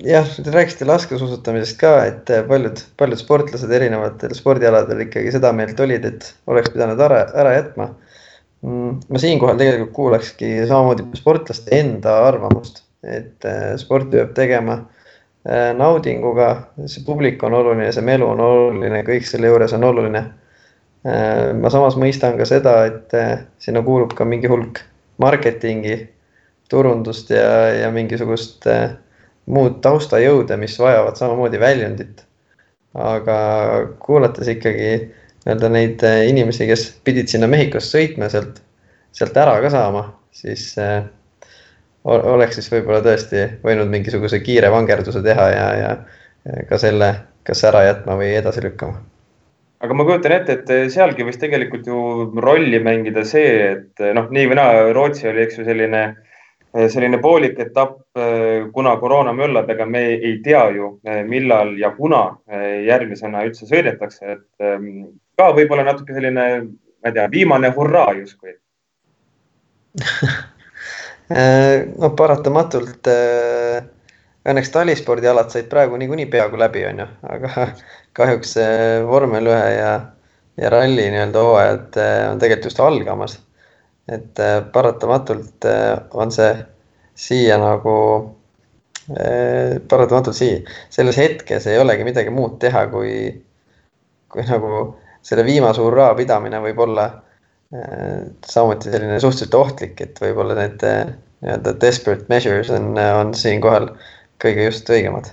[0.05, 6.05] jah, te rääkisite laskesuusatamisest ka, et paljud, paljud sportlased erinevatel spordialadel ikkagi seda meelt olid,
[6.07, 7.91] et oleks pidanud ära, ära jätma.
[8.61, 15.71] Mm, ma siinkohal tegelikult kuulakski samamoodi sportlaste enda arvamust, et äh, sporti peab tegema äh,
[15.77, 16.51] naudinguga,
[16.85, 20.23] see publik on oluline, see melu on oluline, kõik selle juures on oluline.
[21.01, 23.17] Äh, ma samas mõistan ka seda, et
[23.61, 24.83] sinna kuulub ka mingi hulk
[25.21, 25.95] marketingi,
[26.71, 28.95] turundust ja, ja mingisugust äh,
[29.51, 32.27] muud taustajõude, mis vajavad samamoodi väljundit.
[32.91, 33.35] aga
[34.03, 34.87] kuulates ikkagi
[35.45, 38.59] nii-öelda neid äh, inimesi, kes pidid sinna Mehhikost sõitma, sealt,
[39.15, 40.03] sealt ära ka saama,
[40.35, 41.03] siis äh,
[42.03, 45.91] oleks siis võib-olla tõesti võinud mingisuguse kiire vangerduse teha ja, ja
[46.69, 47.13] ka selle
[47.47, 48.99] kas ära jätma või edasi lükkama.
[49.81, 52.01] Aga ma kujutan ette, et sealgi võis tegelikult ju
[52.41, 56.03] rolli mängida see, et noh, nii või naa, Rootsi oli, eks ju, selline
[56.71, 61.73] Eh, selline poolik etapp, eh, kuna koroona möllab, ega me ei tea ju, eh, millal
[61.79, 62.37] ja kuna
[62.87, 66.45] järgmisena üldse sõidetakse, et ehm, ka võib-olla natuke selline,
[67.03, 68.55] ma ei tea, viimane hurraa justkui.
[71.31, 77.67] No paratamatult õnneks talispordialad said praegu niikuinii peaaegu läbi, onju, aga
[78.17, 78.57] kahjuks
[79.07, 79.91] vormel ühe ja,
[80.59, 81.97] ja ralli nii-öelda hooajad
[82.31, 83.37] on tegelikult just algamas.
[84.11, 86.51] Et äh, paratamatult äh, on see
[87.15, 87.95] siia nagu,
[89.13, 93.13] äh, paratamatult siia, selles hetkes ei olegi midagi muud teha, kui,
[94.31, 94.81] kui nagu
[95.23, 97.11] selle viimase hurraa pidamine võib olla
[97.71, 103.85] samuti selline suhteliselt ohtlik, et võib-olla need nii-öelda desperate measures on, on siinkohal
[104.43, 105.29] kõige just õigemad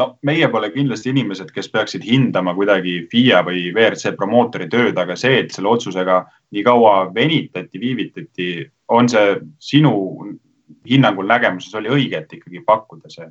[0.00, 5.16] no meie pole kindlasti inimesed, kes peaksid hindama kuidagi FIA või WRC promootori tööd, aga
[5.18, 6.22] see, et selle otsusega
[6.54, 8.48] nii kaua venitati, viivitati,
[8.94, 9.94] on see sinu
[10.88, 13.28] hinnangul nägemuses oli õige, et ikkagi pakkuda see,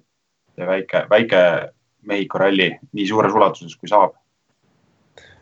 [0.55, 1.45] see väike, väike
[2.03, 4.17] Mehhiko ralli nii suures ulatuses, kui saab?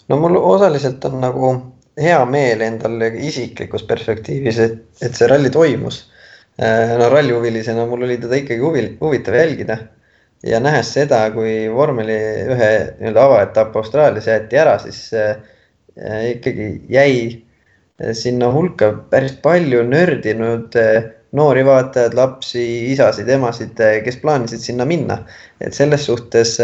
[0.10, 1.48] no mul osaliselt on nagu
[2.02, 6.04] hea meel endal isiklikus perspektiivis, et, et see ralli toimus.
[6.62, 9.78] Äh, no rallihuvilisena mul oli teda ikkagi huvi, huvitav jälgida
[10.44, 12.18] ja nähes seda, kui vormeli
[12.56, 15.36] ühe nii-öelda avaetapp Austraalias jäeti ära, siis äh,
[16.32, 17.16] ikkagi jäi
[18.02, 24.86] äh, sinna hulka päris palju nördinud äh, noori vaatajaid, lapsi, isasid, emasid, kes plaanisid sinna
[24.86, 25.22] minna.
[25.62, 26.58] et selles suhtes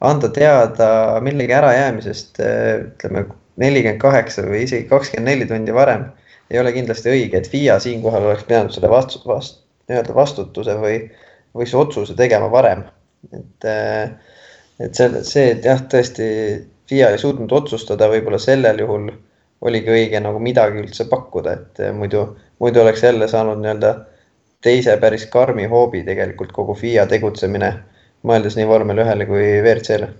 [0.00, 3.24] anda teada millegi ärajäämisest ütleme
[3.56, 6.04] nelikümmend kaheksa või isegi kakskümmend neli tundi varem
[6.50, 10.98] ei ole kindlasti õige, et FIA siinkohal oleks pidanud selle vastu, vastu, nii-öelda vastutuse või
[11.56, 12.84] võiks otsuse tegema varem.
[13.32, 14.10] et, äh,
[14.80, 16.26] et see, see, jah, tõesti
[16.86, 19.08] FIA ei suutnud otsustada, võib-olla sellel juhul
[19.66, 22.26] oligi õige nagu midagi üldse pakkuda, et äh, muidu,
[22.62, 23.94] muidu oleks jälle saanud nii-öelda
[24.62, 27.72] teise päris karmi hoobi tegelikult kogu FIA tegutsemine,
[28.26, 30.12] mõeldes nii vormel ühele kui WRC-le.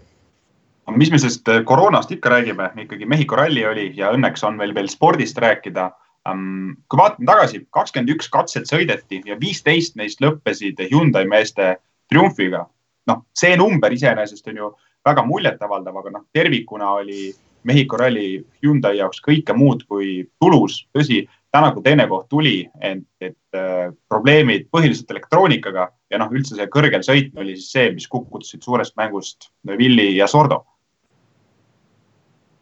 [0.96, 4.74] Mis me sellest äh, koroonast ikka räägime, ikkagi Mehhiko ralli oli ja õnneks on veel
[4.74, 5.90] veel spordist rääkida
[6.32, 11.76] kui vaatame tagasi, kakskümmend üks katset sõideti ja viisteist neist lõppesid Hyundai meeste
[12.10, 12.66] triumfiga.
[13.06, 14.70] noh, see number iseenesest on ju
[15.06, 17.34] väga muljetavaldav, aga noh, tervikuna oli
[17.66, 20.86] Mehhiko ralli Hyundai jaoks kõike muud kui tulus.
[20.94, 26.58] tõsi, täna, kui teine koht tuli, ent, et äh, probleemid põhiliselt elektroonikaga ja noh, üldse
[26.58, 30.64] see kõrgel sõitmine oli siis see, mis kukutasid suurest mängust Villi ja Sordo.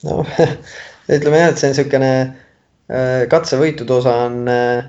[0.05, 0.23] no
[1.17, 2.13] ütleme jah, et see on niisugune
[2.85, 4.85] Äh, katsevõitude osa on äh,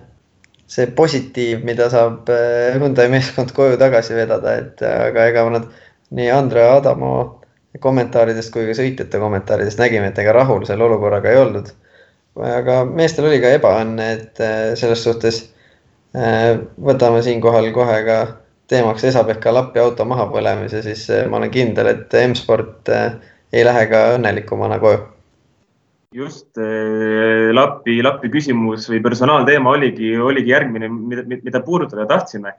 [0.67, 5.69] see positiiv, mida saab äh, Hyundai meeskond koju tagasi vedada, et aga ega nad
[6.15, 7.11] nii Andre Adamo
[7.79, 11.71] kommentaaridest kui ka sõitjate kommentaaridest nägime, et ega rahul selle olukorraga ei oldud.
[12.35, 14.43] aga meestel oli ka ebaõnne, et
[14.79, 15.41] selles suhtes
[16.87, 18.19] võtame siinkohal kohe ka
[18.71, 24.79] teemaks Esa-Pekka Lappi auto mahapõlemise, siis ma olen kindel, et M-sport ei lähe ka õnnelikumana
[24.83, 25.03] koju
[26.15, 32.55] just äh, Lappi, Lappi küsimus või personaalteema oligi, oligi järgmine, mida, mida puudutada tahtsime.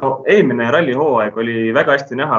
[0.00, 2.36] no eelmine rallihooaeg oli väga hästi näha,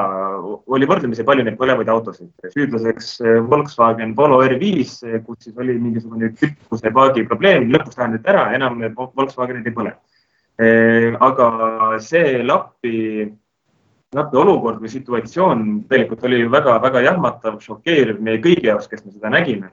[0.72, 2.30] oli võrdlemisi palju neid põlevaid autosid.
[2.54, 8.48] süüdlaseks äh, Volkswagen Polo R5, kus siis oli mingisugune kütuse paagi probleem, lõpuks lahendati ära,
[8.56, 9.94] enam Volkswagenid ei põle.
[11.26, 11.46] Aga
[12.04, 12.96] see Lappi,
[14.14, 19.32] Lappi olukord või situatsioon tegelikult oli väga-väga jahmatav, šokeeriv meie kõigi jaoks, kes me seda
[19.32, 19.72] nägime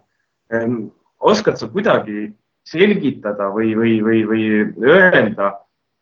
[1.19, 2.29] oskad sa kuidagi
[2.67, 4.45] selgitada või, või, või, või
[4.89, 5.51] öelda,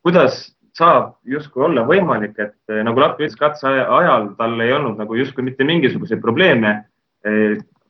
[0.04, 5.00] kuidas saab justkui olla võimalik, et eh, nagu Lappi ütles, katse ajal tal ei olnud
[5.00, 6.84] nagu justkui mitte mingisuguseid probleeme.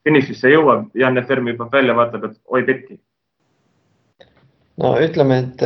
[0.09, 2.97] finišisse jõuab, Jan Ferm hüppab välja, vaatab, et oi pekki.
[4.81, 5.65] no ütleme, et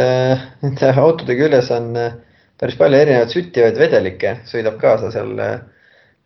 [0.65, 1.95] nende autode küljes on
[2.63, 5.57] päris palju erinevaid süttivaid vedelikke, sõidab kaasa seal äh,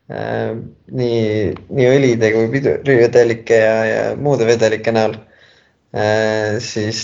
[0.07, 5.17] nii, nii õlide kui pidurivedelike ja, ja muude vedelike näol
[5.91, 6.61] äh,.
[6.63, 7.01] siis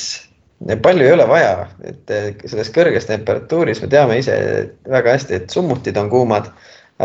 [0.82, 2.12] palju ei ole vaja, et
[2.46, 4.36] selles kõrges temperatuuris me teame ise
[4.86, 6.52] väga hästi, et summutid on kuumad.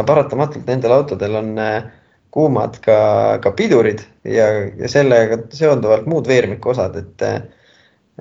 [0.05, 1.87] paratamatult nendel autodel on äh,
[2.31, 7.25] kuumad ka, ka pidurid ja, ja sellega seonduvalt muud veermikuosad, et,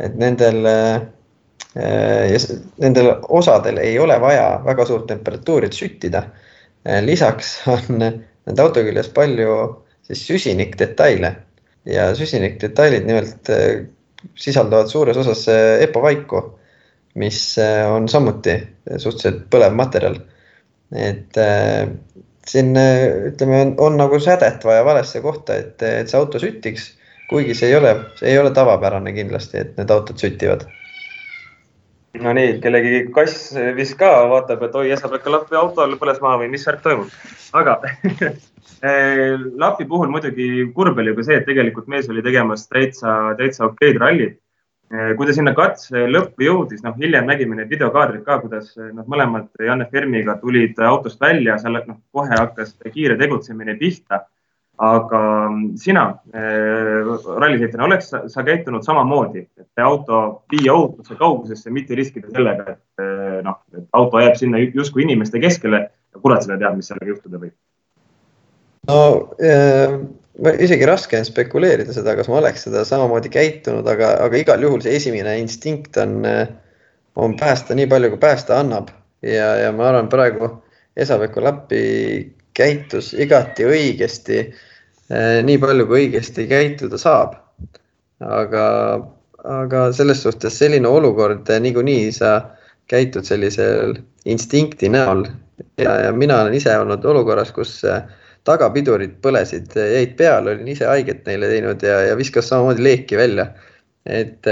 [0.00, 2.36] et nendel, äh,
[2.80, 6.22] nendel osadel ei ole vaja väga suurt temperatuuri, et süttida.
[7.02, 9.56] Lisaks on nende auto küljes palju
[10.06, 11.32] siis süsinikdetaile
[11.86, 13.86] ja süsinikdetailid nimelt äh,
[14.38, 15.44] sisaldavad suures osas
[15.82, 16.42] EPA vaiku,
[17.18, 18.56] mis äh, on samuti
[18.96, 20.18] suhteliselt põlev materjal.
[20.94, 21.88] et äh,
[22.46, 26.92] siin ütleme, on, on nagu sädet vaja valesse kohta, et, et see auto süttiks,
[27.30, 30.62] kuigi see ei ole, see ei ole tavapärane kindlasti, et need autod süttivad.
[32.22, 36.66] Nonii, kellegi kass vist ka vaatab, et oi, Esa-Pekka Lappi autol põles maha või mis
[36.68, 37.10] värk toimub,
[37.56, 37.80] aga
[38.82, 43.70] Eh, Lapi puhul muidugi kurb oli ka see, et tegelikult mees oli tegemas täitsa, täitsa
[43.70, 44.36] okeid rallit.
[44.92, 48.92] Eh, kui ta sinna katse lõppu jõudis, noh, hiljem nägime neid videokaadreid ka, kuidas eh,
[48.94, 54.26] nad mõlemad Janne Fermiga tulid autost välja, seal noh, kohe hakkas kiire tegutsemine pihta.
[54.82, 55.20] Aga
[55.80, 56.02] sina
[56.34, 57.06] äh,
[57.40, 63.42] rallisõitjana, oleks sa, sa käitunud samamoodi, et auto viia ohutuse kaugusesse, mitte riskida sellega, et
[63.46, 67.40] noh, et auto jääb sinna justkui inimeste keskele ja kurat seda teab, mis sellega juhtuda
[67.40, 67.56] võib.
[68.86, 69.00] No
[69.42, 69.96] äh,
[70.60, 74.82] isegi raske on spekuleerida seda, kas ma oleks seda samamoodi käitunud, aga, aga igal juhul
[74.84, 76.46] see esimene instinkt on, äh,
[77.16, 78.92] on päästa nii palju, kui päästa annab.
[79.24, 80.50] Ja, ja ma arvan, praegu
[80.96, 81.80] Esa-Pekka Lappi
[82.56, 85.42] käitus igati õigesti äh,.
[85.46, 87.36] nii palju, kui õigesti käituda saab.
[88.20, 88.66] aga,
[89.44, 92.38] aga selles suhtes selline olukord äh, niikuinii sa
[92.88, 95.26] käitud sellisel instinkti näol
[95.76, 98.06] ja, ja mina olen ise olnud olukorras, kus äh,
[98.46, 103.50] tagapidurid põlesid, jäid peale, olin ise haiget neile teinud ja, ja viskas samamoodi leeki välja.
[104.06, 104.46] et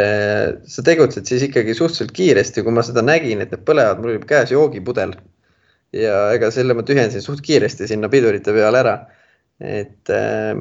[0.67, 4.25] sa tegutsed siis ikkagi suhteliselt kiiresti, kui ma seda nägin, et need põlevad, mul oli
[4.27, 5.13] käes joogipudel.
[5.95, 8.97] Ja ega selle ma tühjendasin suht kiiresti sinna pidurite peale ära.
[9.61, 10.59] et äh,,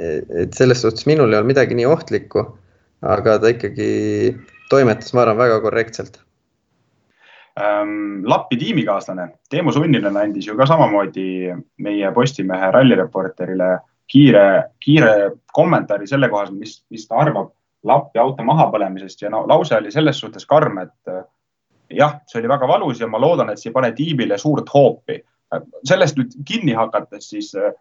[0.00, 2.44] et selles suhtes minul ei olnud midagi nii ohtlikku,
[3.04, 3.88] aga ta ikkagi
[4.70, 6.20] toimetas, ma arvan, väga korrektselt
[7.60, 8.22] ähm,.
[8.24, 11.50] Lappi tiimikaaslane Teemu Sunninen andis ju ka samamoodi
[11.82, 13.70] meie Postimehe rallireporterile
[14.10, 14.44] kiire,
[14.80, 17.52] kiire kommentaari selle kohas, mis, mis ta arvab
[17.84, 21.12] Lappi auto mahapõlemisest ja no lause oli selles suhtes karm, et
[21.96, 25.20] jah, see oli väga valus ja ma loodan, et see ei pane tiimile suurt hoopi.
[25.84, 27.72] sellest nüüd kinni hakates, siis äh,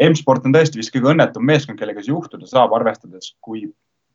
[0.00, 3.66] M-sport on tõesti vist kõige õnnetum meeskond, kellega see juhtuda saab, arvestades, kui,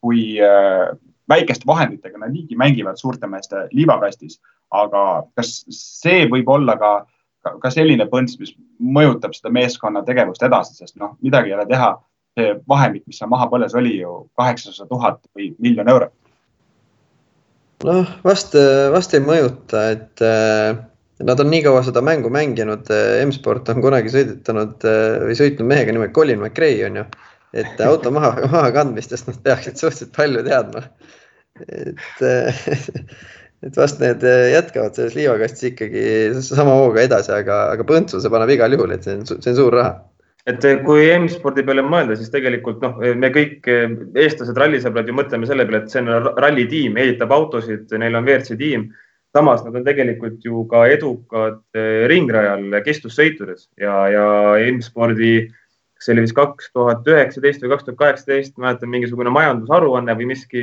[0.01, 0.89] kui äh,
[1.29, 4.39] väikeste vahenditega nad niigi mängivad suurte meeste liivakastis
[4.73, 5.03] aga
[5.37, 6.93] kas see võib olla ka,
[7.61, 11.93] ka selline põnts, mis mõjutab seda meeskonna tegevust edasi, sest noh, midagi ei ole teha.
[12.33, 16.13] see vahemik, mis seal maha põles, oli ju kaheksasada tuhat või miljon eurot.
[17.87, 18.55] Noh, vast,
[18.93, 20.77] vast ei mõjuta, et äh,
[21.23, 22.89] nad on nii kaua seda mängu mänginud.
[23.25, 24.87] M-sport on kunagi sõidetanud
[25.27, 27.05] või sõitnud mehega nimega Colin McRae on ju,
[27.63, 30.87] et auto maha, maha kandmistest nad peaksid suhteliselt palju teadma.
[31.69, 32.23] et
[33.63, 36.03] et vast need äh, jätkavad selles liivakastis ikkagi
[36.43, 39.59] sama hooga edasi, aga, aga põntsu see paneb igal juhul, et see on, see on
[39.59, 39.93] suur raha.
[40.49, 45.15] Et äh, kui M-spordi peale mõelda, siis tegelikult noh, me kõik äh, eestlased, rallisõbrad ju
[45.17, 48.91] mõtleme selle peale, et see on rallitiim, ehitab autosid, neil on WRC tiim.
[49.33, 51.61] samas nad on tegelikult ju ka edukad
[52.05, 54.25] ringrajal kestvussõitudes ja, ja
[54.69, 55.49] M-spordi
[55.97, 60.61] see oli vist kaks tuhat üheksateist või kaks tuhat kaheksateist, mäletan mingisugune majandusaruanne või miski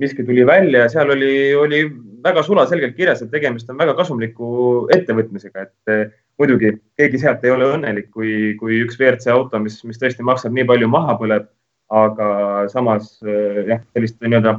[0.00, 1.80] miski tuli välja ja seal oli, oli
[2.24, 6.06] väga sulaselgelt kirjas, et tegemist on väga kasumliku ettevõtmisega, et eh,
[6.40, 10.56] muidugi keegi sealt ei ole õnnelik, kui, kui üks WRC auto, mis, mis tõesti maksab
[10.56, 11.48] nii palju, maha põleb.
[11.90, 12.26] aga
[12.70, 14.52] samas eh, jah, sellist nii-öelda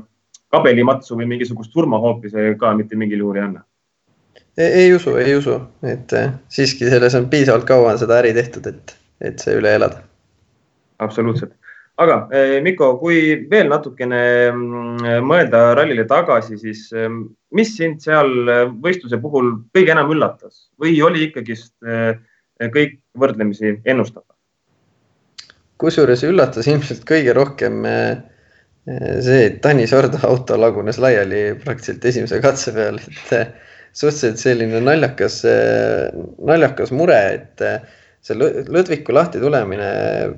[0.51, 3.61] kabelimatsu või mingisugust surmahoopi see ka mitte mingil juhul ei anna.
[4.59, 5.55] ei usu, ei usu,
[5.87, 10.03] et eh, siiski selles on piisavalt kaua seda äri tehtud, et, et see üle elada.
[10.99, 11.55] absoluutselt
[12.01, 13.21] aga eh, Mikko, kui
[13.51, 14.21] veel natukene
[14.51, 17.07] mm, mõelda rallile tagasi, siis eh,
[17.57, 21.73] mis sind seal eh, võistluse puhul kõige enam üllatas või oli ikkagist
[22.75, 24.27] kõik võrdlemisi ennustatav?
[25.81, 27.79] kusjuures üllatas ilmselt kõige rohkem
[28.85, 33.55] see, et Tanis Ordo auto lagunes laiali praktiliselt esimese katse peal, et
[33.97, 35.39] suhteliselt selline naljakas,
[36.37, 37.65] naljakas mure, et
[38.21, 39.91] see lõdviku lahti tulemine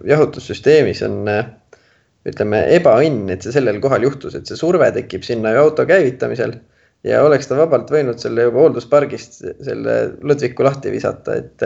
[0.08, 1.28] jahutussüsteemis on
[2.30, 6.56] ütleme ebaõnn, et see sellel kohal juhtus, et see surve tekib sinna ju auto käivitamisel
[7.04, 11.66] ja oleks ta vabalt võinud selle juba hoolduspargist selle lõdviku lahti visata, et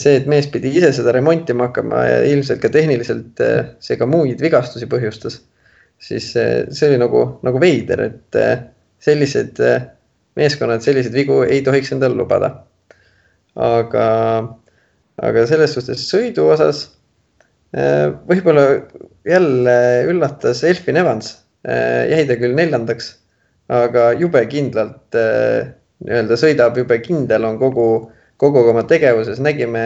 [0.00, 3.44] see, et mees pidi ise seda remontima hakkama ja ilmselt ka tehniliselt
[3.84, 5.42] see ka muid vigastusi põhjustas,
[6.00, 8.40] siis see oli nagu, nagu veider, et
[9.04, 9.60] sellised
[10.36, 12.54] meeskonnad selliseid vigu ei tohiks endale lubada.
[13.56, 14.06] aga,
[15.24, 16.86] aga selles suhtes sõidu osas
[17.76, 18.64] võib-olla
[19.28, 19.76] jälle
[20.08, 21.32] üllatas Elfin Evans,
[21.66, 23.10] jäi ta küll neljandaks,
[23.68, 27.88] aga jube kindlalt nii-öelda sõidab, jube kindel on kogu,
[28.40, 29.82] kogu oma tegevuses, nägime,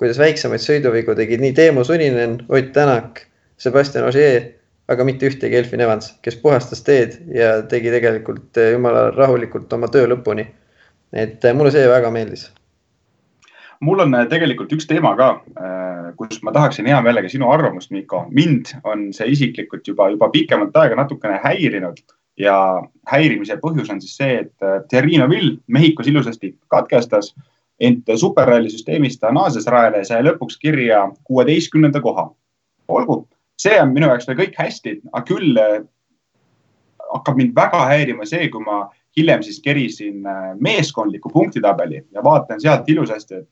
[0.00, 3.26] kuidas väiksemaid sõiduvigu tegid nii Teemu Suninen, Ott Tänak,
[3.60, 4.48] Sebastian Ogier
[4.88, 10.08] aga mitte ühtegi Elfin Evans, kes puhastas teed ja tegi tegelikult jumala rahulikult oma töö
[10.08, 10.46] lõpuni.
[11.12, 12.48] et mulle see väga meeldis.
[13.80, 15.30] Mul on eh, tegelikult üks teema ka,
[16.18, 18.24] kus ma tahaksin hea meelega sinu arvamust, Mikko.
[18.34, 22.00] mind on see isiklikult juba, juba pikemat aega natukene häirinud
[22.38, 22.56] ja
[23.10, 27.34] häirimise põhjus on siis see, et Thierry Neuville Mehhikos ilusasti katkestas,
[27.80, 32.30] ent superralli süsteemis ta naases rajale ja sai lõpuks kirja kuueteistkümnenda koha.
[32.88, 33.26] olgu
[33.58, 35.80] see on minu jaoks veel kõik hästi, aga küll äh,
[37.12, 38.84] hakkab mind väga häirima see, kui ma
[39.16, 43.48] hiljem siis kerisin äh, meeskondliku punktitabeli ja vaatan sealt ilusasti, et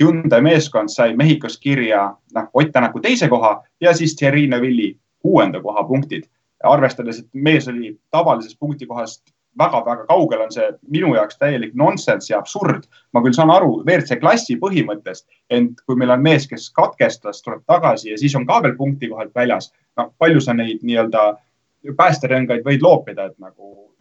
[0.00, 5.60] Hyundai meeskond sai Mehhikos kirja, noh, Ott Tänaku teise koha ja siis Thierry Neville'i kuuenda
[5.60, 6.24] koha punktid.
[6.62, 9.22] arvestades, et mees oli tavalisest punktikohast
[9.58, 12.84] väga-väga kaugel on see minu jaoks täielik nonsenss ja absurd.
[13.12, 17.62] ma küll saan aru WRC klassi põhimõttest, ent kui meil on mees, kes katkestas, tuleb
[17.66, 21.24] tagasi ja siis on ka veel punkti kohalt väljas, noh, palju sa neid nii-öelda
[21.98, 23.92] päästerõngaid võid loopida, et nagu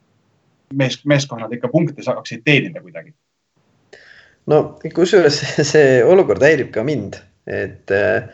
[0.73, 3.13] mees, meeskonnad ikka punkte saaksid teenida kuidagi.
[4.49, 4.61] No
[4.95, 5.41] kusjuures
[5.73, 8.29] see olukord häirib ka mind, et äh,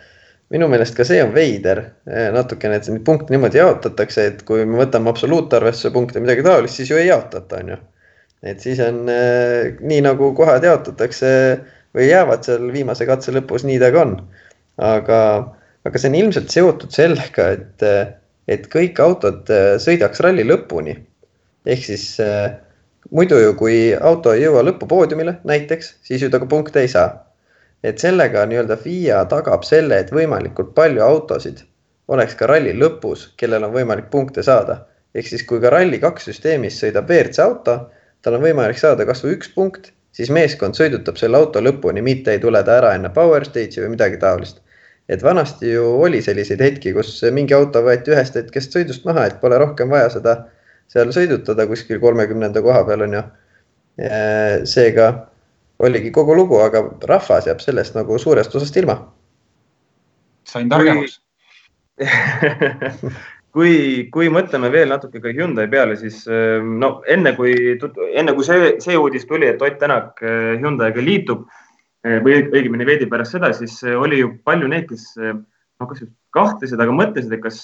[0.53, 4.63] minu meelest ka see on veider eh, natukene, et neid punkte niimoodi jaotatakse, et kui
[4.67, 7.79] me võtame absoluutarvestuse punkte, midagi taolist, siis ju ei jaotata, on ju.
[8.47, 11.31] et siis on eh, nii nagu kohad jaotatakse
[11.97, 14.15] või jäävad seal viimase katse lõpus, nii ta ka on.
[14.87, 15.19] aga,
[15.87, 17.85] aga see on ilmselt seotud sellega, et,
[18.47, 19.51] et kõik autod
[19.83, 20.95] sõidaks ralli lõpuni.
[21.67, 22.13] ehk siis
[23.11, 27.27] muidu ju, kui auto ei jõua lõpupoodiumile näiteks, siis ju ta ka punkte ei saa
[27.83, 31.61] et sellega nii-öelda FIA tagab selle, et võimalikult palju autosid
[32.07, 34.85] oleks ka ralli lõpus, kellel on võimalik punkte saada.
[35.15, 37.77] ehk siis, kui ka Rally2 süsteemis sõidab WRC auto,
[38.21, 42.39] tal on võimalik saada kasvõi üks punkt, siis meeskond sõidutab selle auto lõpuni, mitte ei
[42.39, 44.61] tule ta ära enne power stage'i või midagi taolist.
[45.07, 49.39] et vanasti ju oli selliseid hetki, kus mingi auto võeti ühest hetkest sõidust maha, et
[49.41, 50.33] pole rohkem vaja seda
[50.91, 53.23] seal sõidutada kuskil kolmekümnenda koha peal on ju.
[54.69, 55.07] seega
[55.79, 58.99] oligi kogu lugu, aga rahvas jääb sellest nagu suurest osast ilma.
[60.47, 61.19] sain targemaks
[63.51, 63.71] kui,
[64.13, 67.53] kui mõtleme veel natuke ka Hyundai peale, siis ehm, no enne kui,
[68.13, 71.45] enne kui see, see uudis tuli, et Ott Tänak eh, Hyundai'ga liitub
[72.05, 75.09] eh, või õigemini veidi pärast seda, siis oli ju palju neid, kes
[75.77, 76.03] noh, kas
[76.35, 77.59] kahtlesid, aga mõtlesid, et kas,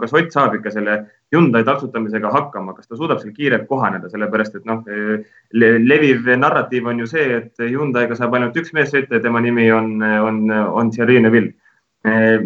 [0.00, 0.96] kas Ott saab ikka selle
[1.34, 4.84] Hyundai taksutamisega hakkama, kas ta suudab seal kiirelt kohaneda, sellepärast et noh,
[5.52, 9.68] leviv narratiiv on ju see, et Hyundai'ga saab ainult üks mees sõita ja tema nimi
[9.74, 11.54] on, on, on Thierry Neville.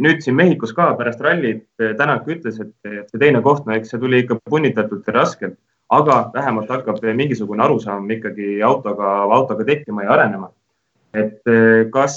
[0.02, 4.00] nüüd siin Mehhikos ka pärast rallit Tänak ütles, et see teine koht, no eks see
[4.02, 5.54] tuli ikka punnitatult ja raskelt,
[5.94, 10.50] aga vähemalt hakkab mingisugune arusaam ikkagi autoga, autoga tekkima ja arenema.
[11.14, 11.46] et
[11.94, 12.16] kas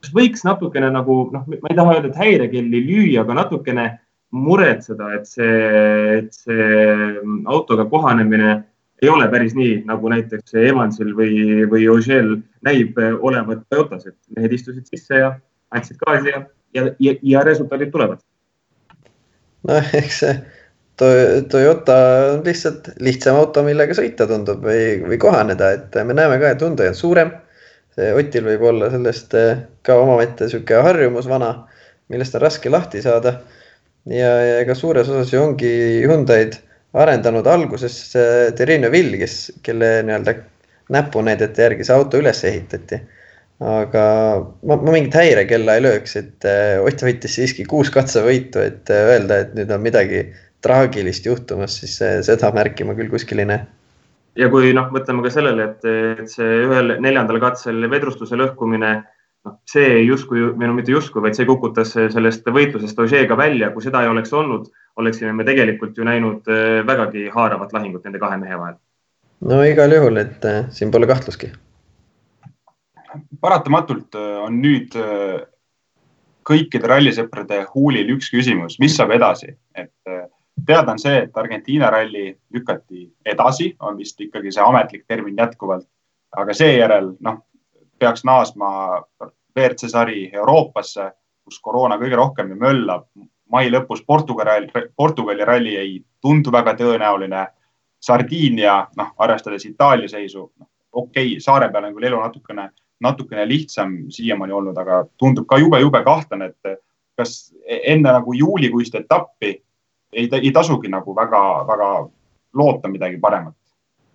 [0.00, 3.86] kas võiks natukene nagu noh, ma ei taha öelda, et häirekelli lüüa, aga natukene
[4.30, 6.68] muretseda, et see, et see
[7.50, 8.60] autoga kohanemine
[9.00, 12.36] ei ole päris nii, nagu näiteks Evansil või, või Ožeel
[12.66, 15.34] näib olevat Toyotas, et mehed istusid sisse ja
[15.74, 16.42] andsid gaasi ja,
[16.76, 18.22] ja, ja, ja resultaadid tulevad.
[19.68, 20.34] noh, eks see
[21.50, 21.94] Toyota
[22.34, 26.60] on lihtsalt lihtsam auto, millega sõita tundub või, või kohaneda, et me näeme ka, et
[26.60, 27.32] Hyundai on suurem
[27.96, 31.52] see Otil võib olla sellest eh, ka omaette sihuke harjumus vana,
[32.12, 33.40] millest on raske lahti saada.
[34.06, 35.70] ja, ja ega suures osas ju ongi
[36.06, 36.58] Hyundai'd
[36.96, 37.96] arendanud alguses
[38.58, 40.34] Terrine Vill, kes, kelle nii-öelda
[40.90, 43.00] näpunäidete järgi see auto üles ehitati.
[43.60, 44.04] aga
[44.64, 49.10] ma, ma mingit häirekella ei lööks, et eh, Ott võitis siiski kuus katsevõitu, et eh,
[49.16, 50.24] öelda, et nüüd on midagi
[50.64, 53.79] traagilist juhtumas, siis seda märki ma küll kuskil ei näe
[54.38, 55.86] ja kui noh, mõtleme ka sellele, et,
[56.22, 58.92] et see ühel neljandal katsel vedrustuse lõhkumine,
[59.46, 63.72] noh, see justkui, või no mitte justkui, vaid see kukutas sellest võitlusest Ožeega välja.
[63.74, 64.68] kui seda ei oleks olnud,
[65.00, 68.78] oleksime me tegelikult ju näinud äh, vägagi haaravat lahingut nende kahe mehe vahel.
[69.40, 71.52] no igal juhul, et äh, siin pole kahtlustki.
[73.40, 75.40] paratamatult äh, on nüüd äh,
[76.46, 80.26] kõikide rallisõprade huulil üks küsimus, mis saab edasi, et äh,
[80.66, 85.86] teada on see, et Argentiina ralli lükati edasi, on vist ikkagi see ametlik termin jätkuvalt,
[86.36, 87.38] aga seejärel noh,
[87.98, 88.70] peaks naasma
[89.56, 91.10] WRC sari Euroopasse,
[91.44, 93.06] kus koroona kõige rohkem möllab.
[93.50, 97.46] mai lõpus Portugali, Portugali ralli ei tundu väga tõenäoline.
[98.00, 103.48] Sardiinia, noh, arvestades Itaalia seisu, noh, okei okay,, saare peal on küll elu natukene, natukene
[103.48, 106.80] lihtsam siiamaani olnud, aga tundub ka jube-jube kahtlane, et
[107.18, 109.58] kas enne nagu juulikuist etappi
[110.12, 111.90] ei, ei tasugi nagu väga-väga
[112.54, 113.54] loota midagi paremat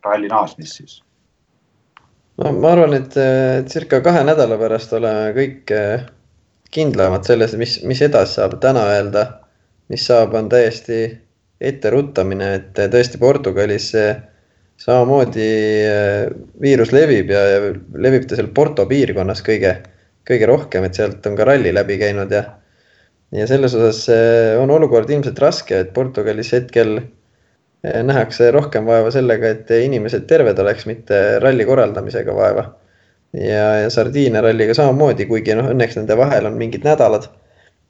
[0.05, 0.99] ralli naasmist siis?
[2.37, 3.15] no ma arvan, et
[3.71, 6.05] circa kahe nädala pärast oleme kõik eh,
[6.75, 8.57] kindlamad selles, mis, mis edasi saab.
[8.63, 9.25] täna öelda,
[9.91, 11.05] mis saab, on täiesti
[11.61, 13.91] etteruttamine, et tõesti Portugalis
[14.81, 15.47] samamoodi
[15.87, 16.25] eh,
[16.61, 17.71] viirus levib ja, ja
[18.07, 19.77] levib ta seal Porto piirkonnas kõige,
[20.27, 22.43] kõige rohkem, et sealt on ka ralli läbi käinud ja
[23.31, 29.11] ja selles osas eh, on olukord ilmselt raske, et Portugalis hetkel eh, nähakse rohkem vaeva
[29.13, 32.67] sellega, et inimesed terved oleks, mitte ralli korraldamisega vaeva.
[33.33, 37.29] ja, ja Sardiinia ralliga samamoodi, kuigi noh, õnneks nende vahel on mingid nädalad.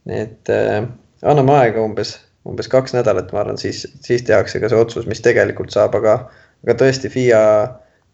[0.10, 0.84] et äh,
[1.24, 5.22] anname aega umbes, umbes kaks nädalat, ma arvan, siis, siis tehakse ka see otsus, mis
[5.26, 6.20] tegelikult saab, aga,
[6.66, 7.42] aga tõesti FIA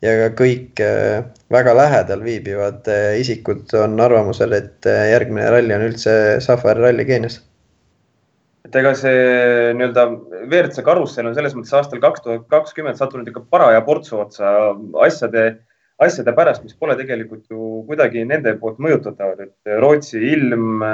[0.02, 1.22] ja ka kõik äh,
[1.54, 7.06] väga lähedal viibivad äh, isikud on arvamusel, et äh, järgmine ralli on üldse Safari ralli
[7.08, 7.42] Keenias.
[8.66, 10.06] et ega see nii-öelda
[10.46, 14.52] WRC karussell on selles mõttes aastal kaks tuhat kakskümmend sattunud ikka paraja portsu otsa
[15.06, 15.46] asjade,
[16.02, 20.86] asjade pärast, mis pole tegelikult ju kuidagi nende poolt mõjutatavad, et Rootsi ilm,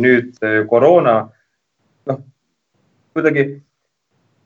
[0.00, 0.40] nüüd
[0.70, 1.18] koroona,
[2.08, 2.22] noh
[3.16, 3.46] kuidagi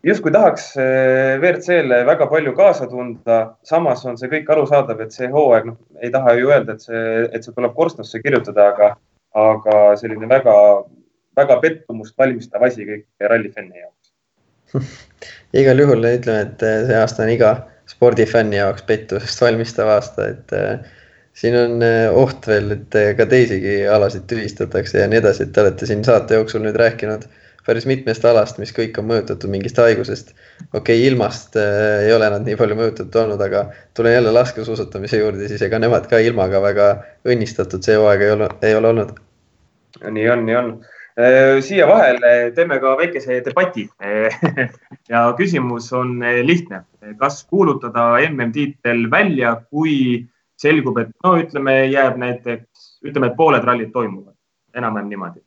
[0.06, 5.28] justkui tahaks eh, WRC-le väga palju kaasa tunda, samas on see kõik arusaadav, et see
[5.32, 8.92] hooaeg, noh, ei taha ju öelda, et see, et see tuleb korstnasse kirjutada, aga,
[9.36, 10.54] aga selline väga,
[11.38, 14.14] väga pettumust valmistav asi kõik rallifänni jaoks.
[15.60, 17.52] Igal juhul ütleme, et eh, see aasta on iga
[17.90, 20.96] spordifänni jaoks pettusest valmistav aasta, et äh,
[21.36, 21.84] siin on
[22.20, 26.38] oht veel, et ka teisigi alasid tühistatakse ja nii edasi, et te olete siin saate
[26.38, 30.32] jooksul nüüd rääkinud äh, päris mitmest alast, mis kõik on mõjutatud mingist haigusest.
[30.72, 35.20] okei okay,, ilmast äh, ei ole nad nii palju mõjutatud olnud, aga tulen jälle laskesuusatamise
[35.20, 36.88] juurde, siis ega nemad ka ilmaga väga
[37.28, 39.12] õnnistatud see hooaeg ei ole, ei ole olnud.
[40.08, 40.72] nii on, nii on.
[41.20, 43.88] Äh, siia vahele teeme ka väikese debati
[45.12, 46.84] ja küsimus on äh, lihtne.
[47.18, 50.26] kas kuulutada MM-tiitel välja, kui
[50.60, 54.36] selgub, et no ütleme, jääb näiteks, ütleme, et pooled rallid toimuvad,
[54.76, 55.40] enam-vähem niimoodi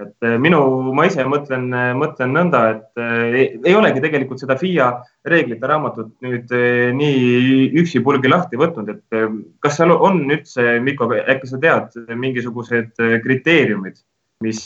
[0.00, 0.60] et eh, minu,
[0.96, 4.90] ma ise mõtlen, eh, mõtlen nõnda, et ei, eh, ei olegi tegelikult seda FIA
[5.28, 6.52] reeglite raamatut nüüd
[6.96, 9.18] nii üksipulgi lahti võtnud, et
[9.60, 14.00] kas seal on üldse, Mikko, äkki sa tead mingisugused kriteeriumid,
[14.46, 14.62] mis,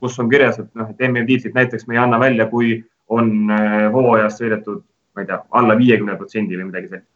[0.00, 2.78] kus on kirjas, et noh, et MM-tiitlit näiteks me ei anna välja, kui
[3.12, 3.52] on
[3.92, 4.80] hooajast sõidetud,
[5.14, 7.12] ma ei tea, alla viiekümne protsendi või midagi sellist?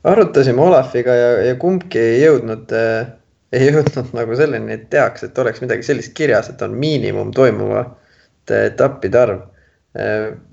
[0.00, 3.19] arutasime Olafiga ja, ja kumbki ei jõudnud äh
[3.52, 8.64] ei jõudnud nagu selleni, et tehakse, et oleks midagi sellist kirjas, et on miinimum toimuvate
[8.70, 9.46] etappide arv.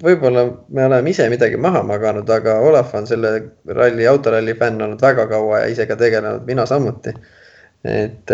[0.02, 3.34] võib-olla me oleme ise midagi maha maganud, aga Olav on selle
[3.70, 7.14] ralli, autoralli fänn olnud väga kaua ja ise ka tegelenud, mina samuti.
[7.86, 8.34] et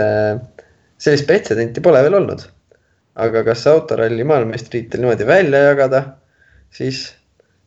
[0.97, 2.47] sellist pretsedenti pole veel olnud.
[3.15, 6.03] aga kas autoralli maailmameistritiitel niimoodi välja jagada,
[6.71, 7.03] siis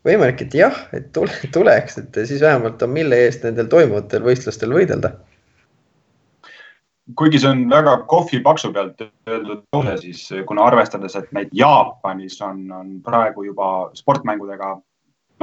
[0.06, 4.72] võimalik, et jah, et tule, tuleks, et siis vähemalt on, mille eest nendel toimuvatel võistlustel
[4.72, 5.12] võidelda
[7.14, 12.40] kuigi see on väga kohvi paksu pealt öeldud lause, siis kuna arvestades, et neid Jaapanis
[12.42, 14.74] on, on praegu juba sportmängudega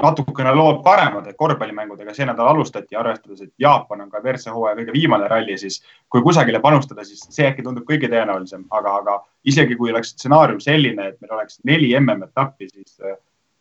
[0.02, 4.76] natukene lood paremad, et korvpallimängudega see nädal alustati, arvestades, et Jaapan on ka WRC hooaja
[4.80, 9.20] kõige viimane ralli, siis kui kusagile panustada, siis see äkki tundub kõige tõenäolisem, aga, aga
[9.46, 12.98] isegi kui oleks stsenaarium selline, et meil oleks neli MM-etappi, siis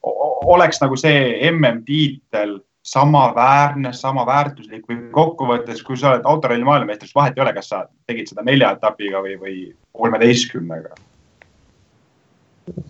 [0.02, 7.38] oleks nagu see MM-tiitel samaväärne, sama väärtuslik või kokkuvõttes, kui sa oled autoralli maailmameistriks, vahet
[7.38, 9.54] ei ole, kas sa tegid seda nelja etapiga või, või
[9.94, 10.96] kolmeteistkümnega.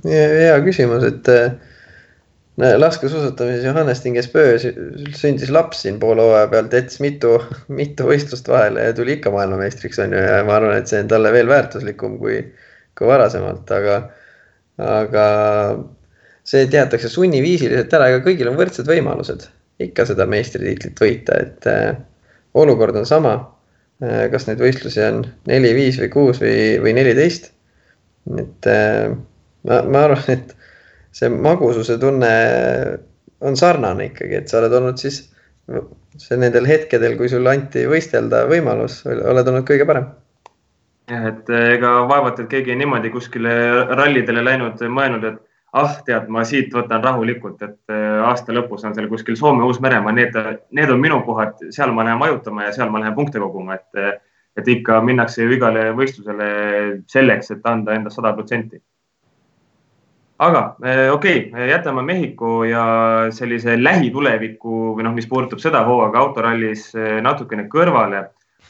[0.07, 1.53] hea küsimus, et äh,
[2.57, 7.37] laskesuusatamises Johannes Tingesböö sündis laps siin poole hooaja pealt, jättis mitu,
[7.69, 11.13] mitu võistlust vahele ja tuli ikka maailmameistriks on ju ja ma arvan, et see on
[11.13, 12.41] talle veel väärtuslikum kui,
[12.97, 14.03] kui varasemalt, aga,
[14.81, 15.25] aga
[16.49, 19.53] see teatakse sunniviisiliselt ära, ega kõigil on võrdsed võimalused
[19.89, 21.93] ikka seda meistritiitlit võita, et äh,
[22.55, 23.35] olukord on sama
[24.03, 24.29] äh,.
[24.33, 27.53] kas neid võistlusi on neli, viis või kuus või, või neliteist.
[28.39, 29.13] et äh,
[29.69, 30.57] ma, ma arvan, et
[31.13, 32.33] see magususe tunne
[33.43, 35.25] on sarnane ikkagi, et sa oled olnud siis
[36.21, 40.11] see nendel hetkedel, kui sulle anti võistelda võimalus, oled olnud kõige parem.
[41.11, 43.55] jah, et ega vaevalt, et keegi niimoodi kuskile
[43.93, 45.41] rallidele läinud, mõelnud, et
[45.73, 47.95] ah, tead, ma siit võtan rahulikult, et
[48.27, 50.37] aasta lõpus on seal kuskil Soome, Uus-Meremaa, need,
[50.77, 54.21] need on minu kohad, seal ma lähen majutama ja seal ma lähen punkte koguma, et,
[54.61, 56.49] et ikka minnakse ju igale võistlusele
[57.09, 58.83] selleks, et anda endast sada protsenti.
[60.43, 62.85] Aga eh, okei okay,, jätame Mehhiko ja
[63.31, 66.89] sellise lähituleviku või noh, mis puudutab seda hooaega autorallis
[67.23, 68.25] natukene kõrvale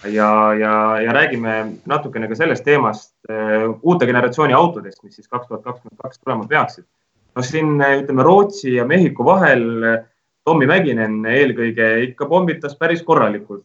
[0.05, 5.49] ja, ja, ja räägime natukene ka sellest teemast uh, uute generatsiooni autodest, mis siis kaks
[5.49, 6.85] tuhat kakskümmend kaks tulema peaksid.
[7.37, 9.65] no siin ütleme Rootsi ja Mehhiko vahel
[10.45, 13.65] Tommy Mäkinen eelkõige ikka pommitas päris korralikult,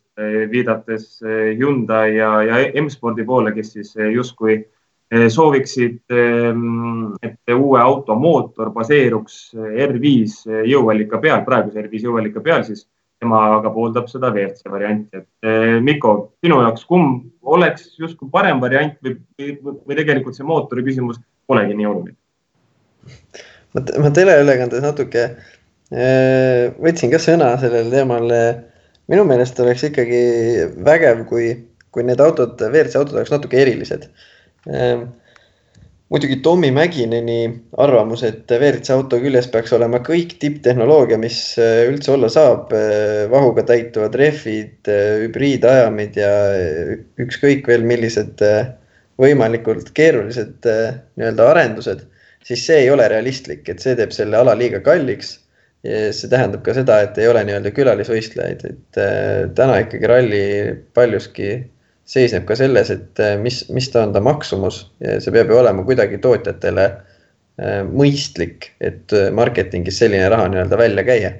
[0.51, 4.61] viidates Hyundai ja, ja M-spordi poole, kes siis justkui
[5.07, 12.65] Eh, sooviksid, ehm, et uue auto mootor baseeruks R5 jõuallika peal, praeguse R5 jõuallika peal,
[12.67, 12.83] siis
[13.21, 16.13] tema aga pooldab seda WRC varianti, et eh, Mikko,
[16.43, 21.77] sinu jaoks kumb oleks justkui parem variant või, või, või tegelikult see mootori küsimus polegi
[21.77, 22.17] nii oluline?
[23.73, 28.33] ma, ma teleülekandes natuke eh, võtsin ka sõna sellel teemal.
[29.07, 30.21] minu meelest oleks ikkagi
[30.85, 31.53] vägev, kui,
[31.95, 34.09] kui need autod, WRC autod oleks natuke erilised
[36.09, 37.39] muidugi Tommy Mäkineni
[37.83, 43.25] arvamus, et WRC auto küljes peaks olema kõik tipptehnoloogia, mis äh, üldse olla saab, äh,
[43.31, 46.31] vahuga täituvad rehvid, äh, hübriidajamid ja
[47.23, 48.43] ükskõik veel millised
[49.17, 52.05] võimalikult keerulised nii-öelda arendused,
[52.45, 55.39] siis see ei ole realistlik, et see teeb selle ala liiga kalliks.
[55.87, 58.99] see tähendab ka seda, et ei ole nii-öelda külalisvõistlejaid, et
[59.55, 60.43] täna ikkagi ralli
[60.97, 61.51] paljuski
[62.07, 65.83] seisneb ka selles, et äh, mis, mis ta on ta maksumus see peab ju olema
[65.87, 71.33] kuidagi tootjatele äh, mõistlik, et äh, marketingis selline raha nii-öelda välja käia.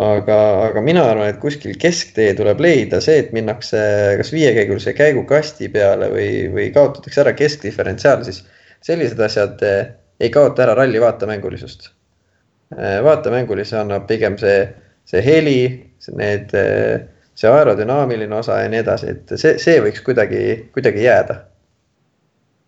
[0.00, 3.78] aga, aga mina arvan, et kuskil kesktee tuleb leida see, et minnakse
[4.18, 8.42] kas viiekäigulise käigukasti peale või, või kaotatakse ära keskdiferentsiaal, siis
[8.84, 11.88] sellised asjad ei kaota ära ralli vaatemängulisust.
[13.06, 14.68] vaatemängulise annab pigem see,
[15.08, 15.62] see heli,
[16.20, 16.52] need
[17.40, 20.42] see aerodünaamiline osa ja nii edasi, et see, see võiks kuidagi,
[20.74, 21.38] kuidagi jääda.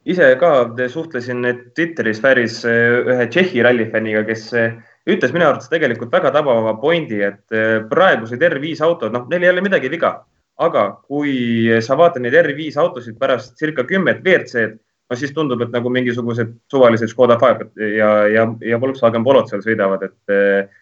[0.05, 0.53] ise ka
[0.91, 1.45] suhtlesin
[1.77, 7.20] Twitteris päris eh, ühe Tšehhi rallifänniga, kes eh, ütles minu arvates tegelikult väga tabava pointi,
[7.23, 10.16] et eh, praegused R5 autod, noh, neil ei ole midagi viga,
[10.59, 15.73] aga kui sa vaatad neid R5 autosid pärast circa kümmet WRC-d, no siis tundub, et
[15.75, 20.73] nagu mingisugused suvalised Škoda Fabia ja, ja, ja Volkswagen Polod seal sõidavad, et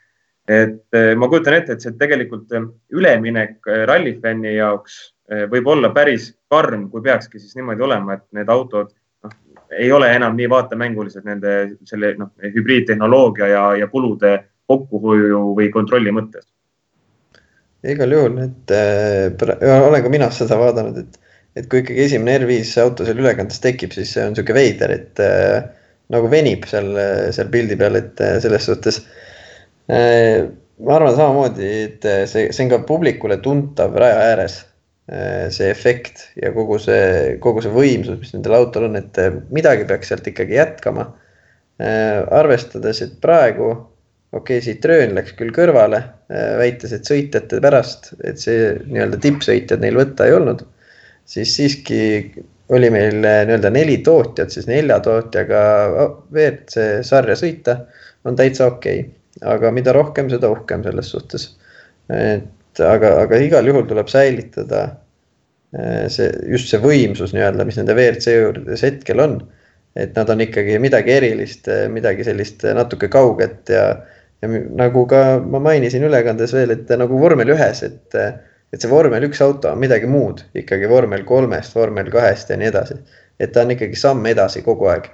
[0.50, 5.00] et eh, ma kujutan ette, et see tegelikult eh, üleminek eh, rallifänni jaoks
[5.46, 8.88] võib olla päris karm, kui peakski siis niimoodi olema, et need autod
[9.22, 9.34] noh,
[9.78, 11.52] ei ole enam nii vaatemängulised nende
[11.86, 14.32] selle noh, hübriidtehnoloogia ja, ja kulude
[14.66, 16.48] kokkuhoiu või kontrolli mõttes.
[17.86, 21.22] igal juhul, et äh, olen ka mina seda vaadanud, et,
[21.62, 25.22] et kui ikkagi esimene R5 auto seal ülekandes tekib, siis see on niisugune veider, et
[25.22, 25.62] äh,
[26.10, 26.90] nagu venib seal,
[27.30, 29.29] seal pildi peal, et äh, selles suhtes äh,
[29.90, 34.60] ma arvan samamoodi, et äh, see, see on ka publikule tuntav raja ääres.
[35.10, 39.18] Äh, see efekt ja kogu see, kogu see võimsus, mis nendel autol on, et
[39.50, 41.10] midagi peaks sealt ikkagi jätkama.
[41.80, 43.70] arvestades, et praegu,
[44.36, 46.02] okei okay,, Citroen läks küll kõrvale,
[46.60, 50.60] väites, et sõitjate pärast, et see nii-öelda tippsõitjad neil võtta ei olnud,
[51.24, 52.02] siis siiski
[52.68, 55.62] oli meil nii-öelda neli tootjat, siis nelja tootjaga
[55.96, 57.78] WRC sarja sõita
[58.28, 61.46] on täitsa okei okay aga mida rohkem, seda uhkem selles suhtes.
[62.10, 64.82] et aga, aga igal juhul tuleb säilitada
[65.76, 69.40] eh, see, just see võimsus nii-öelda, mis nende WRC juures hetkel on.
[69.98, 73.84] et nad on ikkagi midagi erilist, eh, midagi sellist natuke kauget ja,
[74.42, 78.18] ja nagu ka ma mainisin ülekandes veel, et nagu vormel ühes, et,
[78.70, 82.70] et see vormel üks auto on midagi muud ikkagi vormel kolmest, vormel kahest ja nii
[82.70, 83.00] edasi.
[83.40, 85.10] et ta on ikkagi samm edasi kogu aeg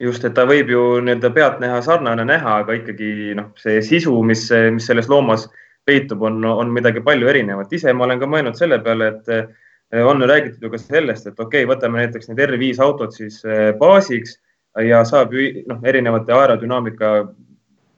[0.00, 4.48] just, et ta võib ju nii-öelda pealtnäha sarnane näha, aga ikkagi noh, see sisu, mis,
[4.74, 5.46] mis selles loomas
[5.86, 7.72] peitub, on, on midagi palju erinevat.
[7.72, 11.40] ise ma olen ka mõelnud selle peale, et eh, on räägitud ju ka sellest, et
[11.40, 14.38] okei okay,, võtame näiteks need R5 autod siis eh, baasiks
[14.84, 17.12] ja saab ju noh, erinevate aerodünaamika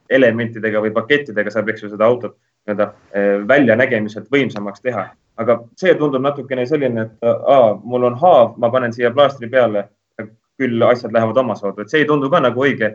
[0.09, 2.37] elementidega või pakettidega saab, eks ju, seda autot
[2.67, 5.09] nii-öelda eh, väljanägemiselt võimsamaks teha.
[5.39, 9.87] aga see tundub natukene selline, et aa, mul on haav, ma panen siia plaastri peale
[10.59, 12.93] küll asjad lähevad omasoodu, et see ei tundu ka nagu õige.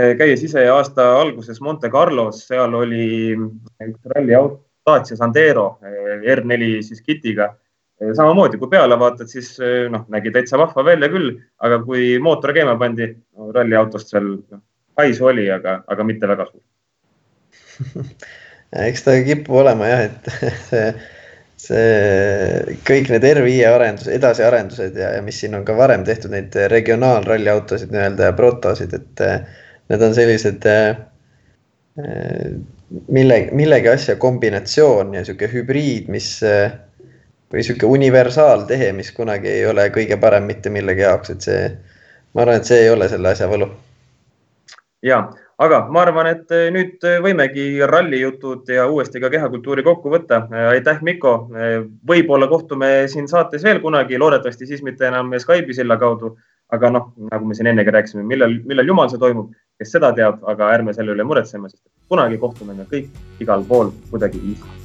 [0.00, 7.02] Käies ise aasta alguses Monte Carlos, seal oli üks ralliauto, Dacia Sandero eh, R4 siis
[7.04, 7.50] kitiga.
[8.16, 9.58] Samamoodi, kui peale vaatad, siis
[9.92, 14.62] noh, nägi täitsa vahva välja küll, aga kui mootor käima pandi no,, ralliautost seal noh,
[15.00, 16.62] haisu oli, aga, aga mitte väga suur
[18.88, 20.30] eks ta kipub olema jah, et
[20.66, 20.84] see,
[21.68, 26.56] see kõik need RVI arendused, edasiarendused ja, ja mis siin on ka varem tehtud, neid
[26.72, 29.24] regionaalralli autosid nii-öelda ja protosid, et
[29.90, 30.66] need on sellised
[33.08, 36.38] mille, millegi asja kombinatsioon ja sihuke hübriid, mis
[37.50, 41.62] või sihuke universaaltehe, mis kunagi ei ole kõige parem mitte millegi jaoks, et see,
[42.34, 43.70] ma arvan, et see ei ole selle asja võlu.
[45.02, 45.24] ja,
[45.60, 50.44] aga ma arvan, et eh, nüüd võimegi rallijutud ja uuesti ka kehakultuuri kokku võtta.
[50.48, 51.34] Eh, aitäh, Mikko.
[51.54, 51.76] Eh,
[52.12, 56.36] võib-olla kohtume siin saates veel kunagi, loodetavasti siis mitte enam Skype'i silla kaudu.
[56.70, 59.48] aga noh, nagu me siin ennegi rääkisime, millal, millal jumal see toimub,
[59.82, 63.10] kes seda teab, aga ärme selle üle muretseme, sest kunagi kohtume me kõik
[63.42, 64.79] igal pool kuidagiviisi